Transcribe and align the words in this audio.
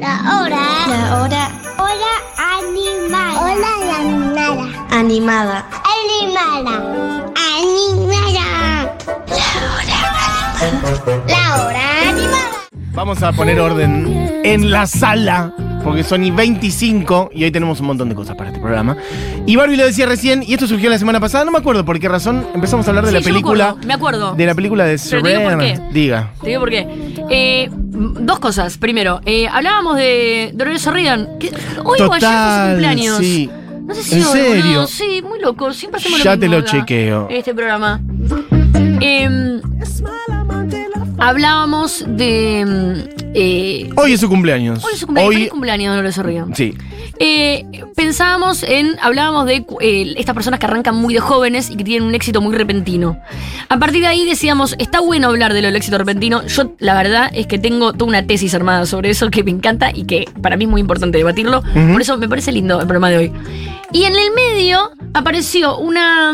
La 0.00 0.40
hora. 0.40 0.58
La 0.88 1.22
hora 1.22 1.48
Hora 1.78 2.12
animada. 2.58 3.40
Hora 3.40 3.70
animada. 3.98 4.64
animada. 4.90 5.66
Animada. 5.84 6.84
Animada. 7.58 8.96
La 11.26 11.64
hora 11.64 12.08
animada. 12.08 12.38
Vamos 12.92 13.22
a 13.22 13.32
poner 13.32 13.60
orden 13.60 14.40
en 14.44 14.70
la 14.70 14.86
sala, 14.86 15.52
porque 15.84 16.02
son 16.02 16.24
y 16.24 16.30
25 16.32 17.30
y 17.32 17.44
hoy 17.44 17.50
tenemos 17.52 17.80
un 17.80 17.86
montón 17.86 18.08
de 18.08 18.14
cosas 18.14 18.36
para 18.36 18.50
este 18.50 18.60
programa. 18.60 18.96
Y 19.46 19.56
Barbie 19.56 19.76
lo 19.76 19.86
decía 19.86 20.06
recién, 20.06 20.42
y 20.42 20.54
esto 20.54 20.66
surgió 20.66 20.90
la 20.90 20.98
semana 20.98 21.20
pasada, 21.20 21.44
no 21.44 21.50
me 21.52 21.58
acuerdo 21.58 21.84
por 21.84 21.98
qué 22.00 22.08
razón, 22.08 22.46
empezamos 22.54 22.86
a 22.86 22.90
hablar 22.90 23.04
de 23.04 23.10
Sí, 23.10 23.14
la 23.14 23.20
yo 23.20 23.24
me 23.26 23.30
película. 23.32 23.64
acuerdo, 23.68 23.86
me 23.86 23.94
acuerdo. 23.94 24.34
De 24.34 24.46
la 24.46 24.54
película 24.54 24.84
de 24.84 24.98
Pero 25.10 25.22
te 25.22 25.28
digo 25.28 25.42
por 25.42 25.50
Serena. 25.60 25.88
qué. 25.88 25.92
Diga. 25.94 26.32
Te 26.40 26.48
digo 26.48 26.60
por 26.60 26.70
qué. 26.70 26.86
Eh, 27.30 27.70
dos 27.98 28.38
cosas. 28.38 28.78
Primero, 28.78 29.20
eh, 29.26 29.48
hablábamos 29.48 29.96
de 29.96 30.52
Dolores 30.54 30.86
O'Riordan. 30.86 31.38
que 31.38 31.50
Hoy 31.84 31.98
o 32.00 32.04
ayer 32.04 32.08
fue 32.08 32.20
su 32.20 32.68
cumpleaños. 32.70 33.18
sí. 33.18 33.50
No 33.86 33.94
sé 33.94 34.02
si 34.02 34.16
¿En 34.16 34.24
hoy, 34.26 34.32
serio? 34.32 34.86
Sí, 34.86 35.22
muy 35.26 35.40
loco. 35.40 35.72
Siempre 35.72 35.98
hacemos 35.98 36.22
Ya 36.22 36.34
lo 36.34 36.38
te 36.40 36.48
lo 36.48 36.60
chequeo. 36.60 37.26
En 37.30 37.36
este 37.36 37.54
programa. 37.54 38.00
Em, 39.00 39.60
hablábamos 41.18 42.04
de. 42.06 43.27
Eh, 43.40 43.90
Hoy 43.96 44.12
es 44.12 44.20
su 44.20 44.28
cumpleaños. 44.28 44.82
hoy 44.84 44.90
es 44.94 44.98
su 45.00 45.06
cumpleaños. 45.06 45.34
Feliz 45.34 45.50
cumpleaños, 45.50 45.90
Dolores 45.94 46.18
O'Riordan. 46.18 46.54
Sí. 46.56 46.74
Eh, 47.20 47.64
pensábamos 47.96 48.62
en, 48.62 48.96
hablábamos 49.00 49.46
de 49.46 49.64
eh, 49.80 50.14
estas 50.16 50.34
personas 50.34 50.60
que 50.60 50.66
arrancan 50.66 50.94
muy 50.96 51.14
de 51.14 51.20
jóvenes 51.20 51.70
y 51.70 51.76
que 51.76 51.84
tienen 51.84 52.08
un 52.08 52.14
éxito 52.14 52.40
muy 52.40 52.54
repentino. 52.54 53.18
A 53.68 53.78
partir 53.78 54.00
de 54.02 54.06
ahí 54.08 54.24
decíamos, 54.24 54.74
está 54.78 55.00
bueno 55.00 55.28
hablar 55.28 55.52
de 55.54 55.62
lo 55.62 55.66
del 55.68 55.76
éxito 55.76 55.98
repentino. 55.98 56.44
Yo 56.46 56.74
la 56.78 56.94
verdad 56.94 57.30
es 57.32 57.46
que 57.46 57.58
tengo 57.58 57.92
toda 57.92 58.08
una 58.08 58.26
tesis 58.26 58.54
armada 58.54 58.86
sobre 58.86 59.10
eso 59.10 59.30
que 59.30 59.42
me 59.44 59.50
encanta 59.50 59.90
y 59.94 60.04
que 60.04 60.26
para 60.42 60.56
mí 60.56 60.64
es 60.64 60.70
muy 60.70 60.80
importante 60.80 61.18
debatirlo. 61.18 61.62
Por 61.92 62.00
eso 62.00 62.16
me 62.18 62.28
parece 62.28 62.52
lindo 62.52 62.80
el 62.80 62.86
programa 62.86 63.10
de 63.10 63.16
hoy. 63.18 63.32
Y 63.92 64.04
en 64.04 64.14
el 64.14 64.30
medio 64.34 64.90
apareció 65.14 65.78
una... 65.78 66.32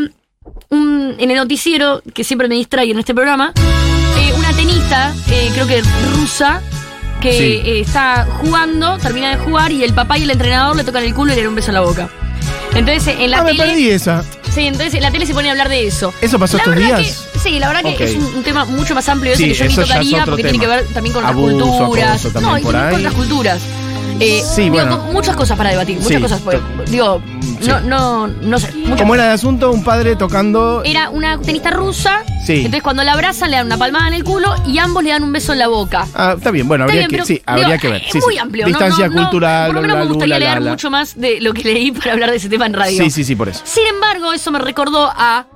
un- 0.71 1.15
en 1.19 1.31
el 1.31 1.37
noticiero, 1.37 2.03
que 2.13 2.25
siempre 2.25 2.49
me 2.49 2.57
distrae 2.57 2.91
en 2.91 2.99
este 2.99 3.15
programa, 3.15 3.53
eh, 4.19 4.33
una 4.37 4.53
tenista, 4.53 5.15
eh, 5.31 5.51
creo 5.55 5.67
que 5.67 5.81
rusa, 6.17 6.61
que 7.25 7.33
Sí. 7.39 7.63
eh, 7.65 7.81
está 7.81 8.27
jugando, 8.41 8.99
termina 8.99 9.31
de 9.31 9.37
jugar 9.39 9.73
y 9.73 9.83
el 9.83 9.95
papá 9.95 10.19
y 10.19 10.23
el 10.25 10.31
entrenador 10.31 10.77
le 10.77 10.85
tocan 10.85 11.03
el 11.05 11.15
culo 11.15 11.33
y 11.33 11.37
le 11.37 11.43
dan 11.43 11.49
un 11.51 11.55
beso 11.57 11.69
en 11.71 11.75
la 11.75 11.81
boca. 11.81 12.09
Entonces 12.75 13.15
en 13.19 13.31
la 13.31 13.39
Ah, 13.39 13.43
me 13.45 13.53
tele. 13.53 13.65
perdí 13.65 13.89
esa. 13.91 14.23
Sí, 14.55 14.67
entonces 14.67 14.95
en 14.95 15.03
la 15.03 15.11
tele 15.11 15.27
se 15.27 15.35
pone 15.35 15.49
a 15.49 15.53
hablar 15.53 15.69
de 15.69 15.87
eso. 15.87 16.13
¿Eso 16.21 16.39
pasó 16.39 16.57
La 16.59 16.63
estos 16.65 16.75
verdad 16.77 16.99
días? 16.99 17.27
que- 17.33 17.39
sí, 17.39 17.59
la 17.59 17.69
verdad 17.73 17.83
que 17.97 18.05
es 18.05 18.15
un, 18.17 18.25
un 18.37 18.43
tema 18.45 18.65
mucho 18.65 18.95
más 18.95 19.09
amplio 19.09 19.31
de 19.33 19.35
ese 19.37 19.45
Sí, 19.45 19.51
que 19.51 19.57
yo 19.59 19.65
ni 19.65 19.73
eso 19.73 19.83
tocaría 19.83 20.25
porque 20.27 20.43
tiene 20.45 20.59
que 20.59 20.67
ver 20.67 20.87
también 20.93 21.15
con 21.15 21.25
Abuso, 21.25 21.57
las 21.59 21.67
culturas. 21.79 22.25
no, 22.25 22.59
y 22.59 22.63
por 22.63 22.73
también 22.73 22.91
con 22.91 22.97
ahí. 22.99 23.03
las 23.03 23.15
culturas. 23.15 23.63
Eh, 24.21 24.43
Sí, 24.45 24.63
digo, 24.63 24.75
bueno. 24.77 24.99
muchas 25.13 25.35
cosas 25.37 25.57
para 25.59 25.71
debatir, 25.71 25.97
muchas 25.99 26.17
Sí, 26.17 26.21
cosas. 26.21 26.41
digo, 26.91 27.21
sí. 27.61 27.69
no, 27.69 27.81
no, 27.81 28.27
no 28.29 28.59
sé. 28.59 28.73
¿Cómo 28.99 29.15
era 29.15 29.27
el 29.27 29.31
asunto? 29.33 29.73
Un 29.73 29.83
padre 29.83 30.17
tocando. 30.17 30.83
era 30.85 31.11
una 31.11 31.39
tenista 31.41 31.71
rusa. 31.71 32.23
Sí. 32.47 32.57
Entonces 32.59 32.83
cuando 32.83 33.03
la 33.03 33.13
abrazan 33.15 33.51
le 33.51 33.57
dan 33.57 33.67
una 33.67 33.79
palmada 33.79 34.09
en 34.09 34.15
el 34.15 34.25
culo 34.25 34.55
y 34.67 34.79
ambos 34.79 35.03
le 35.03 35.11
dan 35.11 35.23
un 35.23 35.33
beso 35.33 35.53
en 35.53 35.59
la 35.59 35.69
boca. 35.69 36.07
Ah, 36.15 36.35
está 36.37 36.51
bien, 36.51 36.69
bueno, 36.69 36.85
habría 36.85 37.01
bien, 37.01 37.11
que, 37.11 37.17
pero, 37.17 37.27
sí, 37.27 37.35
digo, 37.35 37.45
habría 37.47 37.79
que 37.79 37.89
ver. 37.89 38.03
Es 38.07 38.25
muy 38.25 38.39
amplio. 38.39 38.67
Distancia 38.67 39.09
no, 39.09 39.15
no, 39.15 39.21
cultural, 39.23 39.67
Por 39.67 39.75
lo 39.77 39.83
menos 39.83 39.99
me 39.99 40.05
gustaría 40.07 40.39
leer 40.39 40.61
mucho 40.61 40.91
más 40.91 41.19
de 41.19 41.41
lo 41.41 41.53
que 41.53 41.65
leí 41.65 41.91
para 41.91 42.13
hablar 42.13 42.31
de 42.31 42.37
ese 42.37 42.49
tema 42.49 42.67
en 42.67 42.75
radio. 42.75 43.03
Sí, 43.03 43.11
sí, 43.11 43.25
sí, 43.25 43.35
por 43.35 43.49
eso. 43.49 43.61
Sin 43.65 43.87
embargo, 43.87 44.33
eso 44.33 44.51
me 44.51 44.59
recordó 44.59 45.11
a. 45.17 45.47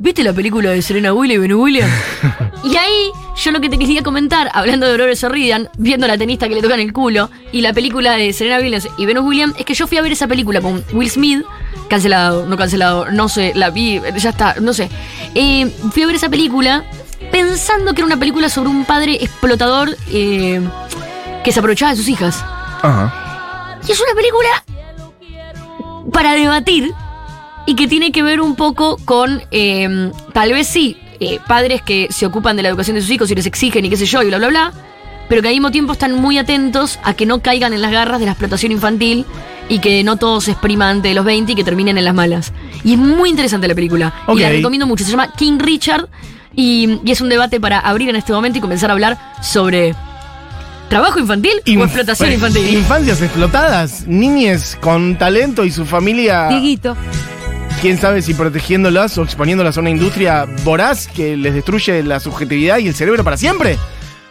¿Viste 0.00 0.22
la 0.22 0.32
película 0.32 0.70
de 0.70 0.80
Serena 0.80 1.12
Williams 1.12 1.38
y 1.38 1.40
Venus 1.48 1.60
Williams? 1.60 1.92
y 2.64 2.76
ahí, 2.76 3.10
yo 3.38 3.52
lo 3.52 3.60
que 3.60 3.68
te 3.68 3.78
quería 3.78 4.02
comentar, 4.02 4.50
hablando 4.52 4.86
de 4.86 4.92
Dolores 4.92 5.22
O'Riordan, 5.22 5.70
viendo 5.78 6.06
a 6.06 6.08
la 6.08 6.18
tenista 6.18 6.48
que 6.48 6.56
le 6.56 6.62
tocan 6.62 6.80
el 6.80 6.92
culo, 6.92 7.30
y 7.52 7.60
la 7.60 7.72
película 7.72 8.16
de 8.16 8.32
Serena 8.32 8.58
Williams 8.58 8.88
y 8.98 9.06
Venus 9.06 9.24
Williams, 9.24 9.54
es 9.58 9.64
que 9.64 9.74
yo 9.74 9.86
fui 9.86 9.96
a 9.96 10.02
ver 10.02 10.12
esa 10.12 10.26
película 10.26 10.60
con 10.60 10.84
Will 10.92 11.08
Smith, 11.08 11.44
cancelado, 11.88 12.46
no 12.46 12.56
cancelado, 12.56 13.10
no 13.12 13.28
sé, 13.28 13.52
la 13.54 13.70
vi, 13.70 14.00
ya 14.16 14.30
está, 14.30 14.56
no 14.60 14.72
sé. 14.72 14.90
Eh, 15.34 15.72
fui 15.92 16.02
a 16.02 16.06
ver 16.06 16.16
esa 16.16 16.28
película 16.28 16.84
pensando 17.30 17.94
que 17.94 18.00
era 18.00 18.06
una 18.06 18.16
película 18.16 18.48
sobre 18.48 18.70
un 18.70 18.84
padre 18.84 19.18
explotador 19.20 19.96
eh, 20.10 20.60
que 21.44 21.52
se 21.52 21.60
aprovechaba 21.60 21.92
de 21.92 21.96
sus 21.96 22.08
hijas. 22.08 22.44
Ajá. 22.82 23.78
Y 23.86 23.92
es 23.92 24.00
una 24.00 24.14
película 24.14 24.64
para 26.12 26.34
debatir 26.34 26.92
y 27.66 27.76
que 27.76 27.86
tiene 27.86 28.10
que 28.10 28.22
ver 28.22 28.40
un 28.40 28.56
poco 28.56 28.96
con, 29.04 29.42
eh, 29.52 30.10
tal 30.32 30.52
vez 30.52 30.66
sí, 30.66 30.96
eh, 31.20 31.38
padres 31.46 31.82
que 31.82 32.08
se 32.10 32.26
ocupan 32.26 32.56
de 32.56 32.62
la 32.62 32.68
educación 32.68 32.94
de 32.96 33.02
sus 33.02 33.10
hijos 33.10 33.30
y 33.30 33.34
les 33.34 33.46
exigen 33.46 33.84
y 33.84 33.90
qué 33.90 33.96
sé 33.96 34.06
yo 34.06 34.22
y 34.22 34.26
bla, 34.26 34.38
bla, 34.38 34.48
bla, 34.48 34.72
pero 35.28 35.42
que 35.42 35.48
al 35.48 35.54
mismo 35.54 35.70
tiempo 35.70 35.92
están 35.92 36.14
muy 36.14 36.38
atentos 36.38 36.98
a 37.04 37.14
que 37.14 37.26
no 37.26 37.40
caigan 37.42 37.72
en 37.72 37.82
las 37.82 37.92
garras 37.92 38.18
de 38.20 38.26
la 38.26 38.32
explotación 38.32 38.72
infantil 38.72 39.24
y 39.68 39.80
que 39.80 40.02
no 40.02 40.16
todos 40.16 40.44
se 40.44 40.52
expriman 40.52 40.88
ante 40.96 41.12
los 41.12 41.24
20 41.24 41.52
y 41.52 41.54
que 41.54 41.64
terminen 41.64 41.98
en 41.98 42.04
las 42.04 42.14
malas. 42.14 42.52
Y 42.84 42.92
es 42.94 42.98
muy 42.98 43.28
interesante 43.28 43.68
la 43.68 43.74
película. 43.74 44.14
Y 44.28 44.40
la 44.40 44.48
recomiendo 44.56 44.86
mucho. 44.86 45.04
Se 45.04 45.10
llama 45.10 45.30
King 45.36 45.58
Richard 45.58 46.08
y, 46.54 46.98
y 47.04 47.10
es 47.12 47.20
un 47.20 47.28
debate 47.28 47.60
para 47.60 47.78
abrir 47.78 48.08
en 48.08 48.16
este 48.16 48.32
momento 48.32 48.56
y 48.58 48.60
comenzar 48.62 48.88
a 48.88 48.94
hablar 48.94 49.18
sobre 49.42 49.94
trabajo 50.88 51.18
infantil 51.18 51.52
o 51.66 51.70
Inf- 51.70 51.84
explotación 51.84 52.32
infantil. 52.32 52.66
Infancias 52.78 53.20
explotadas, 53.20 54.06
niñes 54.06 54.78
con 54.80 55.18
talento 55.18 55.64
y 55.66 55.70
su 55.70 55.84
familia, 55.84 56.48
Dieguito. 56.48 56.96
Quién 57.80 57.98
sabe 57.98 58.22
si 58.22 58.34
protegiéndolas 58.34 59.16
o 59.18 59.22
exponiéndolas 59.22 59.76
a 59.76 59.80
una 59.80 59.90
industria 59.90 60.46
voraz 60.64 61.06
que 61.06 61.36
les 61.36 61.54
destruye 61.54 62.02
la 62.02 62.20
subjetividad 62.20 62.78
y 62.78 62.88
el 62.88 62.94
cerebro 62.94 63.22
para 63.24 63.36
siempre. 63.36 63.78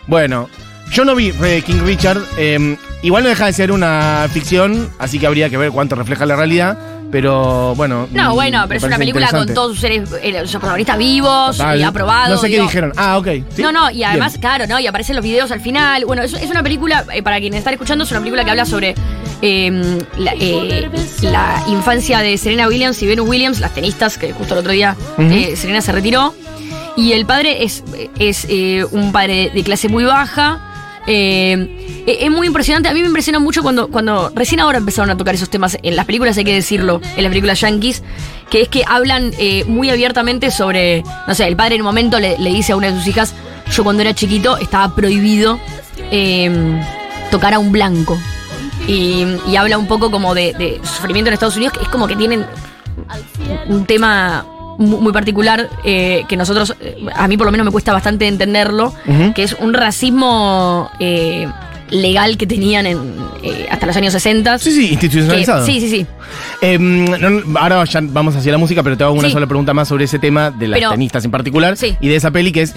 Bueno, 0.06 0.50
yo 0.92 1.06
no 1.06 1.16
vi 1.16 1.34
eh, 1.44 1.62
King 1.66 1.82
Richard, 1.84 2.20
eh, 2.38 2.78
igual 3.04 3.24
no 3.24 3.30
deja 3.30 3.46
de 3.46 3.54
ser 3.54 3.72
una 3.72 4.28
ficción, 4.32 4.90
así 5.00 5.20
que 5.20 5.28
habría 5.28 5.50
que 5.50 5.58
ver 5.58 5.72
cuánto 5.72 5.96
refleja 5.96 6.26
la 6.26 6.36
realidad, 6.36 6.78
pero 7.12 7.74
bueno. 7.76 8.08
No, 8.12 8.34
bueno, 8.34 8.66
pero 8.68 8.80
es 8.80 8.84
una 8.84 8.98
película 8.98 9.30
con 9.30 9.54
todos 9.54 9.72
sus 9.72 9.80
seres, 9.80 10.10
eh, 10.22 10.42
sus 10.42 10.58
protagonistas 10.58 10.98
vivos, 10.98 11.58
Total. 11.58 11.80
y 11.80 11.84
aprobados. 11.84 12.36
No 12.36 12.38
sé 12.42 12.48
qué 12.48 12.54
digo. 12.56 12.66
dijeron. 12.66 12.94
Ah, 12.98 13.18
ok. 13.18 13.28
¿sí? 13.56 13.62
No, 13.62 13.72
no, 13.72 13.92
y 13.92 14.04
además, 14.04 14.34
Bien. 14.34 14.42
claro, 14.42 14.68
¿no? 14.68 14.80
Y 14.80 14.88
aparecen 14.88 15.16
los 15.16 15.24
videos 15.24 15.52
al 15.52 15.62
final. 15.62 16.06
Bueno, 16.06 16.22
es, 16.24 16.34
es 16.34 16.50
una 16.50 16.64
película, 16.64 17.06
eh, 17.14 17.24
para 17.24 17.40
quienes 17.40 17.60
están 17.60 17.74
escuchando, 17.74 18.04
es 18.04 18.12
una 18.12 18.20
película 18.20 18.44
que 18.44 18.52
habla 18.52 18.66
sobre 18.66 18.96
eh, 19.42 20.00
la, 20.18 20.34
eh, 20.34 20.90
la 21.22 21.64
infancia 21.70 22.20
de 22.20 22.38
Serena 22.38 22.68
Williams 22.68 23.02
y 23.02 23.08
Venus 23.08 23.28
Williams, 23.28 23.60
las 23.60 23.74
tenistas, 23.74 24.18
que 24.18 24.34
justo 24.34 24.54
el 24.54 24.60
otro 24.60 24.72
día 24.72 24.96
eh, 25.18 25.56
Serena 25.56 25.82
se 25.82 25.92
retiró. 25.92 26.34
Y 26.96 27.12
el 27.12 27.26
padre 27.28 27.64
es, 27.64 27.84
es 28.18 28.48
eh, 28.50 28.84
un 28.92 29.12
padre 29.12 29.52
de 29.54 29.64
clase 29.64 29.88
muy 29.88 30.04
baja. 30.04 30.64
Eh, 31.06 32.04
eh, 32.08 32.18
es 32.22 32.32
muy 32.32 32.48
impresionante. 32.48 32.90
A 32.90 32.94
mí 32.94 33.02
me 33.02 33.08
impresiona 33.08 33.38
mucho 33.40 33.62
cuando, 33.62 33.88
cuando 33.90 34.32
recién 34.34 34.60
ahora 34.60 34.80
empezaron 34.80 35.12
a 35.12 35.16
tocar 35.16 35.36
esos 35.36 35.50
temas 35.50 35.78
en 35.84 35.96
las 35.96 36.06
películas, 36.06 36.38
hay 36.38 36.44
que 36.44 36.54
decirlo, 36.54 37.00
en 37.16 37.24
las 37.24 37.30
películas 37.30 37.62
yankees, 37.62 38.02
que 38.50 38.64
es 38.64 38.70
que 38.70 38.84
hablan 38.88 39.32
eh, 39.38 39.64
muy 39.68 39.92
abiertamente 39.92 40.50
sobre, 40.50 41.04
no 41.28 41.36
sé, 41.36 41.46
el 41.48 41.56
padre 41.56 41.76
en 41.76 41.82
un 41.82 41.86
momento 41.86 42.20
le, 42.20 42.38
le 42.40 42.50
dice 42.50 42.72
a 42.72 42.76
una 42.76 42.88
de 42.92 42.98
sus 42.98 43.08
hijas, 43.08 43.36
yo 43.72 43.84
cuando 43.84 44.02
era 44.02 44.14
chiquito 44.16 44.58
estaba 44.58 44.96
prohibido 44.96 45.60
eh, 46.12 46.82
tocar 47.30 47.54
a 47.54 47.60
un 47.60 47.72
blanco. 47.72 48.18
Y, 48.88 49.26
y 49.50 49.56
habla 49.58 49.78
un 49.78 49.88
poco 49.88 50.10
como 50.10 50.34
de, 50.34 50.54
de 50.54 50.80
sufrimiento 50.84 51.28
en 51.30 51.34
Estados 51.34 51.56
Unidos, 51.58 51.74
que 51.78 51.84
es 51.84 51.90
como 51.90 52.08
que 52.08 52.16
tienen 52.16 52.46
un 53.68 53.86
tema 53.86 54.46
mu- 54.78 55.00
muy 55.02 55.12
particular 55.14 55.70
eh, 55.84 56.24
que 56.28 56.38
nosotros, 56.38 56.74
eh, 56.80 56.98
a 57.16 57.28
mí 57.28 57.38
por 57.38 57.46
lo 57.46 57.52
menos 57.52 57.66
me 57.66 57.72
cuesta 57.72 57.94
bastante 57.94 58.28
entenderlo, 58.28 58.94
que 59.36 59.44
es 59.44 59.56
un 59.60 59.74
racismo 59.74 60.90
eh, 61.00 61.48
legal 61.90 62.38
que 62.38 62.48
tenían 62.48 62.86
en, 62.86 62.98
eh, 63.44 63.68
hasta 63.70 63.86
los 63.86 63.96
años 63.98 64.14
60. 64.14 64.58
Sí, 64.60 64.72
sí, 64.72 64.88
que- 64.88 64.94
institucionalizado. 64.94 65.66
sí, 65.66 65.80
sí, 65.82 65.90
sí. 65.90 66.06
Eh, 66.62 66.78
no, 66.80 67.60
ahora 67.60 67.84
ya 67.86 68.00
vamos 68.04 68.36
hacia 68.36 68.52
la 68.52 68.58
música, 68.58 68.84
pero 68.84 68.98
te 68.98 69.04
hago 69.04 69.14
una 69.14 69.28
Sí. 69.28 69.34
sola 69.34 69.48
pregunta 69.48 69.74
más 69.74 69.88
sobre 69.88 70.06
ese 70.06 70.20
tema 70.20 70.50
de 70.52 70.68
las 70.70 70.80
Pero- 70.80 70.92
tenistas 70.92 71.24
en 71.26 71.32
particular 71.32 71.78
Sí. 71.78 71.96
y 72.00 72.08
de 72.08 72.16
esa 72.16 72.32
peli 72.32 72.52
que 72.52 72.62
es. 72.64 72.74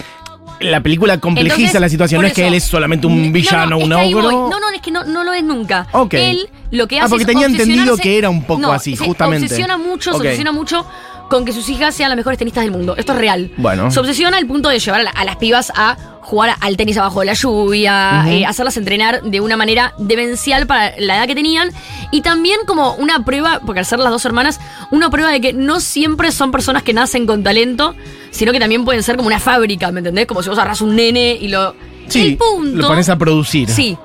La 0.60 0.81
película 0.82 1.19
complejiza 1.19 1.54
Entonces, 1.56 1.81
la 1.81 1.88
situación, 1.88 2.21
no 2.21 2.28
es 2.28 2.34
que 2.34 2.47
él 2.47 2.53
es 2.54 2.65
solamente 2.65 3.06
un 3.06 3.28
No, 3.28 3.32
villano, 3.32 3.78
no, 3.78 3.98
es 3.98 4.12
un 4.12 4.21
ogro. 4.21 4.31
No, 4.50 4.60
no, 4.60 4.69
es 4.75 4.82
que 4.82 4.91
no, 4.91 5.04
no 5.04 5.25
lo 5.25 5.32
es 5.32 5.43
nunca. 5.43 5.87
Ok. 5.93 6.14
Él 6.14 6.49
lo 6.70 6.87
que 6.87 6.99
Ah, 6.99 7.05
hace 7.05 7.11
porque 7.11 7.23
es 7.23 7.26
tenía 7.29 7.46
entendido 7.46 7.96
que 7.96 8.19
era 8.19 8.29
un 8.29 8.44
poco 8.44 8.61
No, 8.61 8.73
así, 8.73 8.94
se 8.94 9.05
justamente. 9.05 9.46
obsesiona 9.46 9.79
mucho, 9.79 10.11
Ok. 10.11 10.17
se 10.17 10.23
obsesiona 10.29 10.52
mucho 10.52 10.87
con 11.31 11.44
que 11.47 11.53
sus 11.55 11.67
hijas 11.71 11.94
sean 11.94 12.11
las 12.11 12.17
mejores 12.17 12.38
tenistas 12.38 12.65
del 12.65 12.73
mundo. 12.73 12.94
Esto 12.99 13.12
es 13.12 13.19
real. 13.19 13.50
Bueno. 13.56 13.91
Se 13.91 13.99
obsesiona 14.00 14.37
al 14.37 14.47
punto 14.47 14.69
de 14.69 14.79
llevar 14.79 15.00
a, 15.00 15.05
la- 15.05 15.11
a 15.11 15.25
las 15.25 15.37
pibas 15.37 15.73
a 15.75 15.97
jugar 16.21 16.55
al 16.61 16.77
tenis 16.77 16.97
abajo 16.99 17.21
de 17.21 17.27
la 17.27 17.32
lluvia, 17.32 18.25
eh, 18.29 18.44
hacerlas 18.44 18.77
entrenar 18.77 19.23
de 19.23 19.41
una 19.41 19.56
manera 19.56 19.94
demencial 19.99 20.67
para 20.67 20.93
la 20.99 21.17
edad 21.17 21.27
que 21.27 21.35
tenían 21.35 21.71
y 22.12 22.21
también 22.21 22.61
como 22.67 22.93
una 22.94 23.25
prueba, 23.25 23.61
porque 23.65 23.81
al 23.81 23.87
ser 23.87 23.99
las 24.00 24.11
dos 24.11 24.25
hermanas, 24.27 24.61
una 24.91 25.09
prueba 25.11 25.31
de 25.31 25.41
que 25.41 25.53
no 25.55 25.81
siempre 25.81 26.31
son 26.31 26.53
personas 26.53 26.82
que 26.82 26.93
nacen 26.93 27.27
con 27.27 27.43
talento, 27.43 27.94
sino 28.31 28.53
que 28.53 28.61
también 28.61 28.85
pueden 28.85 29.03
ser 29.03 29.17
como 29.17 29.29
una 29.29 29.41
fábrica, 29.41 29.91
¿me 29.93 30.00
entendés? 30.00 30.27
Como 30.27 30.43
si 30.43 30.49
vos 30.50 30.59
agarras 30.59 30.81
un 30.82 30.94
nene 30.94 31.37
y 31.41 31.49
lo... 31.49 31.75
Sí, 32.09 32.23
el 32.32 32.37
punto, 32.37 32.77
lo 32.82 32.88
pones 32.88 33.09
a 33.09 33.17
producir. 33.17 33.69
Sí. 33.71 33.97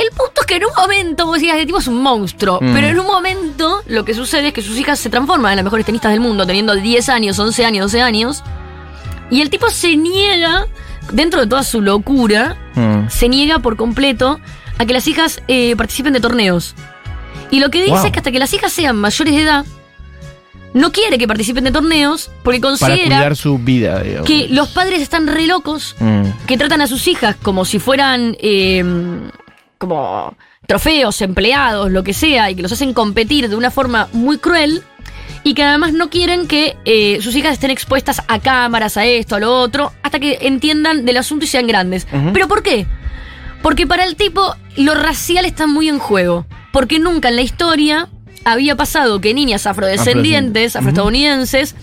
El 0.00 0.10
punto 0.10 0.40
es 0.40 0.46
que 0.46 0.56
en 0.56 0.64
un 0.64 0.70
momento 0.76 1.26
vos 1.26 1.34
decías, 1.36 1.54
este 1.56 1.66
tipo 1.66 1.78
es 1.78 1.86
un 1.86 2.02
monstruo. 2.02 2.58
Mm. 2.60 2.72
Pero 2.74 2.86
en 2.88 2.98
un 3.00 3.06
momento 3.06 3.82
lo 3.86 4.04
que 4.04 4.14
sucede 4.14 4.48
es 4.48 4.52
que 4.54 4.62
sus 4.62 4.78
hijas 4.78 4.98
se 4.98 5.10
transforman 5.10 5.52
en 5.52 5.56
las 5.56 5.64
mejores 5.64 5.84
tenistas 5.86 6.12
del 6.12 6.20
mundo, 6.20 6.46
teniendo 6.46 6.74
10 6.74 7.08
años, 7.08 7.38
11 7.38 7.64
años, 7.64 7.86
12 7.92 8.02
años. 8.02 8.42
Y 9.30 9.40
el 9.40 9.50
tipo 9.50 9.68
se 9.70 9.96
niega, 9.96 10.66
dentro 11.12 11.40
de 11.40 11.46
toda 11.46 11.62
su 11.62 11.80
locura, 11.82 12.56
Mm. 12.74 13.08
se 13.10 13.28
niega 13.28 13.58
por 13.58 13.76
completo 13.76 14.38
a 14.78 14.86
que 14.86 14.92
las 14.92 15.08
hijas 15.08 15.42
eh, 15.48 15.74
participen 15.76 16.12
de 16.12 16.20
torneos. 16.20 16.74
Y 17.50 17.60
lo 17.60 17.70
que 17.70 17.78
dice 17.80 17.94
Wow. 17.96 18.06
es 18.06 18.12
que 18.12 18.18
hasta 18.18 18.30
que 18.30 18.38
las 18.38 18.52
hijas 18.54 18.72
sean 18.72 18.96
mayores 18.96 19.34
de 19.34 19.42
edad, 19.42 19.64
no 20.74 20.92
quiere 20.92 21.18
que 21.18 21.26
participen 21.26 21.64
de 21.64 21.72
torneos 21.72 22.30
porque 22.44 22.60
Para 22.60 22.70
considera 22.76 23.16
cuidar 23.16 23.36
su 23.36 23.58
vida, 23.58 24.02
digamos. 24.02 24.26
que 24.28 24.48
los 24.50 24.68
padres 24.68 25.00
están 25.00 25.26
re 25.26 25.46
locos, 25.46 25.96
Mm. 25.98 26.24
que 26.46 26.56
tratan 26.58 26.82
a 26.82 26.86
sus 26.86 27.08
hijas 27.08 27.36
como 27.42 27.64
si 27.64 27.78
fueran 27.78 28.36
eh, 28.40 28.84
como 29.78 30.36
trofeos, 30.66 31.20
empleados, 31.22 31.90
lo 31.90 32.02
que 32.04 32.12
sea, 32.12 32.50
y 32.50 32.54
que 32.56 32.62
los 32.62 32.72
hacen 32.72 32.92
competir 32.92 33.48
de 33.48 33.56
una 33.56 33.70
forma 33.70 34.08
muy 34.12 34.38
cruel. 34.38 34.82
Y 35.44 35.54
que 35.54 35.62
además 35.62 35.92
no 35.92 36.10
quieren 36.10 36.46
que 36.48 36.76
eh, 36.84 37.18
sus 37.22 37.34
hijas 37.36 37.52
estén 37.52 37.70
expuestas 37.70 38.22
a 38.28 38.40
cámaras, 38.40 38.96
a 38.96 39.06
esto, 39.06 39.36
a 39.36 39.40
lo 39.40 39.56
otro, 39.60 39.92
hasta 40.02 40.18
que 40.18 40.38
entiendan 40.42 41.04
del 41.04 41.16
asunto 41.16 41.44
y 41.44 41.48
sean 41.48 41.66
grandes. 41.66 42.06
¿Pero 42.32 42.48
por 42.48 42.62
qué? 42.62 42.86
Porque 43.62 43.86
para 43.86 44.04
el 44.04 44.16
tipo 44.16 44.54
lo 44.76 44.94
racial 44.94 45.44
está 45.44 45.66
muy 45.66 45.88
en 45.88 45.98
juego. 46.00 46.44
Porque 46.72 46.98
nunca 46.98 47.28
en 47.28 47.36
la 47.36 47.42
historia 47.42 48.08
había 48.44 48.76
pasado 48.76 49.20
que 49.20 49.32
niñas 49.32 49.66
afrodescendientes, 49.66 50.74
afroestadounidenses, 50.76 51.74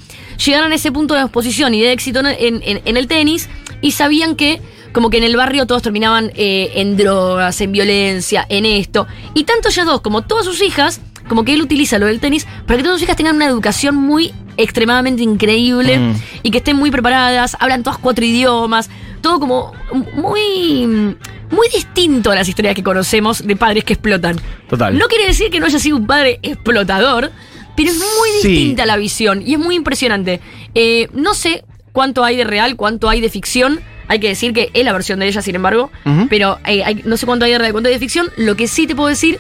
llegaran 0.44 0.72
a 0.72 0.76
ese 0.76 0.92
punto 0.92 1.14
de 1.16 1.22
exposición 1.22 1.74
y 1.74 1.82
de 1.82 1.92
éxito 1.94 2.20
en, 2.20 2.28
en- 2.62 2.82
en 2.84 2.98
el 2.98 3.08
tenis 3.08 3.50
y 3.82 3.92
sabían 3.92 4.36
que 4.36 4.62
como 4.96 5.10
que 5.12 5.18
en 5.18 5.24
el 5.26 5.36
barrio 5.36 5.68
todos 5.68 5.82
terminaban 5.84 6.32
eh, 6.36 6.72
en 6.76 6.96
drogas, 6.98 7.60
en 7.62 7.72
violencia, 7.74 8.46
en 8.50 8.66
esto. 8.66 9.06
Y 9.36 9.44
tanto 9.44 9.70
ellas 9.70 9.86
dos 9.86 10.02
como 10.02 10.22
todas 10.24 10.46
sus 10.46 10.62
hijas, 10.64 11.02
como 11.28 11.44
que 11.44 11.54
él 11.54 11.62
utiliza 11.62 12.00
lo 12.00 12.06
del 12.08 12.20
tenis 12.22 12.48
para 12.66 12.78
que 12.78 12.84
todas 12.84 12.98
sus 12.98 13.04
hijas 13.04 13.18
tengan 13.18 13.36
una 13.36 13.46
educación 13.46 13.96
muy 13.96 14.32
extremadamente 14.58 15.22
increíble 15.22 15.98
Mm. 16.00 16.14
y 16.44 16.50
que 16.52 16.60
estén 16.60 16.78
muy 16.78 16.92
preparadas, 16.92 17.58
hablan 17.60 17.84
todas 17.84 18.00
cuatro 18.00 18.24
idiomas, 18.24 18.90
todo 19.22 19.40
como 19.40 19.74
muy 20.14 21.16
muy 21.52 21.68
distinto 21.74 22.32
a 22.32 22.36
las 22.36 22.48
historias 22.50 22.74
que 22.74 22.84
conocemos 22.84 23.46
de 23.46 23.56
padres 23.56 23.84
que 23.84 23.94
explotan. 23.94 24.38
Total. 24.70 24.98
No 24.98 25.08
quiere 25.08 25.28
decir 25.28 25.52
que 25.52 25.60
no 25.60 25.66
haya 25.68 25.78
sido 25.78 25.98
un 25.98 26.08
padre 26.08 26.40
explotador, 26.42 27.32
pero 27.76 27.90
es 27.92 27.98
muy 27.98 28.30
Sí. 28.42 28.48
distinta 28.48 28.86
la 28.86 28.98
visión 28.98 29.44
y 29.46 29.54
es 29.54 29.60
muy 29.60 29.76
impresionante. 29.76 30.40
Eh, 30.74 31.08
no 31.14 31.34
sé 31.34 31.64
cuánto 31.92 32.24
hay 32.24 32.36
de 32.38 32.46
real, 32.46 32.76
cuánto 32.76 33.10
hay 33.10 33.22
de 33.22 33.30
ficción. 33.30 33.80
Hay 34.08 34.20
que 34.20 34.28
decir 34.28 34.54
que 34.54 34.70
es 34.74 34.86
la 34.86 34.94
versión 34.94 35.20
de 35.20 35.28
ella, 35.28 35.42
sin 35.42 35.56
embargo, 35.56 35.92
pero 36.30 36.60
eh, 36.66 36.84
hay- 36.84 37.02
no 37.06 37.18
sé 37.18 37.26
cuánto 37.26 37.46
hay 37.46 37.52
de 37.52 37.58
real, 37.58 37.72
cuánto 37.72 37.88
hay 37.90 37.94
de 37.96 38.00
ficción. 38.00 38.30
Lo 38.38 38.56
que 38.56 38.68
sí 38.68 38.86
te 38.88 38.96
puedo 38.96 39.10
decir 39.10 39.40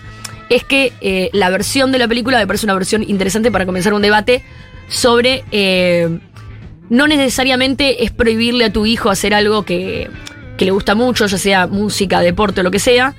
es 0.50 0.63
que 0.63 0.91
eh, 1.01 1.29
la 1.33 1.50
versión 1.50 1.91
de 1.91 2.00
la 2.00 2.07
película 2.07 2.38
me 2.39 2.47
parece 2.47 2.65
una 2.65 2.73
versión 2.75 3.03
interesante 3.03 3.51
para 3.51 3.65
comenzar 3.65 3.94
un 3.94 4.01
debate 4.01 4.44
sobre 4.88 5.44
eh, 5.51 6.19
no 6.89 7.07
necesariamente 7.07 8.03
es 8.03 8.12
prohibirle 8.12 8.65
a 8.65 8.73
tu 8.73 8.85
hijo 8.85 9.09
hacer 9.09 9.33
algo 9.33 9.63
que, 9.63 10.09
que 10.57 10.65
le 10.65 10.71
gusta 10.71 10.94
mucho, 10.95 11.25
ya 11.25 11.38
sea 11.38 11.67
música, 11.67 12.19
deporte 12.21 12.62
o 12.62 12.63
lo 12.63 12.69
que 12.71 12.79
sea, 12.79 13.15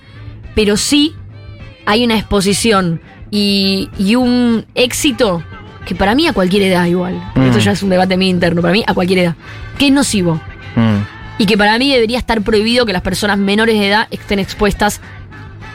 pero 0.55 0.77
sí 0.77 1.15
hay 1.85 2.05
una 2.05 2.17
exposición 2.17 3.01
y, 3.31 3.89
y 3.99 4.15
un 4.15 4.67
éxito 4.77 5.43
que 5.85 5.95
para 5.95 6.15
mí 6.15 6.27
a 6.29 6.33
cualquier 6.33 6.63
edad 6.63 6.87
igual, 6.87 7.21
Mm. 7.35 7.43
esto 7.43 7.59
ya 7.59 7.73
es 7.73 7.83
un 7.83 7.91
debate 7.91 8.17
mío 8.17 8.31
interno, 8.31 8.61
para 8.63 8.73
mí 8.73 8.85
a 8.87 8.95
cualquier 8.95 9.21
edad, 9.21 9.35
que 9.79 9.87
es 9.87 9.93
nocivo 9.93 10.41
Mm. 10.77 10.99
Y 11.39 11.47
que 11.47 11.59
para 11.59 11.79
mí 11.79 11.93
debería 11.93 12.19
estar 12.19 12.43
prohibido 12.43 12.87
que 12.87 12.93
las 12.93 13.03
personas 13.03 13.39
menores 13.39 13.79
de 13.79 13.89
edad 13.89 14.09
estén 14.11 14.39
expuestas 14.39 15.01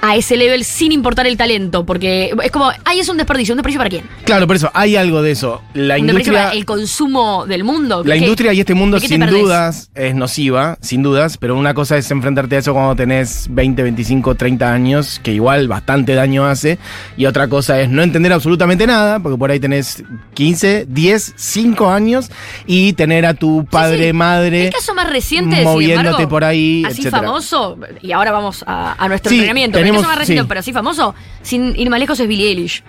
a 0.02 0.16
ese 0.16 0.36
level 0.36 0.64
sin 0.64 0.92
importar 0.92 1.28
el 1.28 1.38
talento, 1.38 1.86
porque 1.86 2.34
es 2.44 2.52
como, 2.52 2.72
ay, 2.86 3.00
es 3.00 3.10
un 3.10 3.18
desperdicio, 3.18 3.54
¿un 3.54 3.58
desperdicio 3.58 3.80
para 3.80 3.90
quién? 3.90 4.04
Claro, 4.26 4.48
por 4.48 4.56
eso, 4.56 4.72
hay 4.74 4.96
algo 4.96 5.22
de 5.22 5.32
eso. 5.32 5.62
La 5.74 5.96
un 5.96 6.02
industria. 6.10 6.44
para 6.46 6.54
el 6.54 6.66
consumo 6.66 7.46
del 7.46 7.64
mundo. 7.64 8.04
La 8.04 8.14
¿Qué- 8.16 8.22
industria 8.22 8.54
y 8.54 8.60
este 8.60 8.74
mundo 8.74 9.00
sin 9.00 9.26
dudas 9.28 9.92
es 9.96 10.16
nociva, 10.16 10.78
sin 10.82 11.04
dudas, 11.04 11.38
pero 11.38 11.56
una 11.56 11.74
cosa 11.74 11.98
es 11.98 12.10
enfrentarte 12.12 12.56
a 12.56 12.60
eso 12.60 12.74
cuando 12.74 12.96
tenés 12.96 13.48
20, 13.52 13.84
25, 13.84 14.36
30 14.36 14.74
años, 14.74 15.20
que 15.24 15.34
igual 15.34 15.68
bastante 15.68 16.16
daño 16.16 16.46
hace, 16.46 16.78
y 17.18 17.26
otra 17.26 17.48
cosa 17.48 17.80
es 17.80 17.90
no 17.90 18.02
entender 18.02 18.34
absolutamente 18.34 18.88
nada, 18.88 19.20
porque 19.20 19.38
por 19.38 19.52
ahí 19.52 19.60
tenés 19.60 20.04
15, 20.34 20.86
10, 20.90 21.34
5 21.36 21.90
años, 21.92 22.30
y 22.66 22.94
tener 22.94 23.26
a 23.26 23.34
tu 23.34 23.66
padre, 23.66 24.08
sí. 24.08 24.14
madre 24.14 24.66
El 24.68 24.74
caso 24.74 24.94
más 24.96 25.10
reciente, 25.10 25.56
sin 25.58 25.64
moviéndote 25.66 26.08
embargo, 26.10 26.30
por 26.30 26.44
ahí, 26.44 26.84
así 26.86 27.02
etcétera. 27.02 27.22
famoso, 27.24 27.78
y 28.02 28.12
ahora 28.12 28.32
vamos 28.32 28.64
a, 28.66 28.96
a 29.04 29.08
nuestro 29.08 29.30
Sí, 29.30 29.36
entrenamiento, 29.38 29.78
tenemos- 29.92 30.08
más 30.08 30.18
reciente, 30.18 30.44
sí. 30.44 30.48
pero 30.48 30.60
así 30.60 30.74
famoso, 30.74 31.16
sin 31.42 31.76
ir 31.80 31.90
más 31.90 32.00
lejos, 32.00 32.20
es 32.20 32.28
Billie 32.28 32.50
Eilish. 32.50 32.84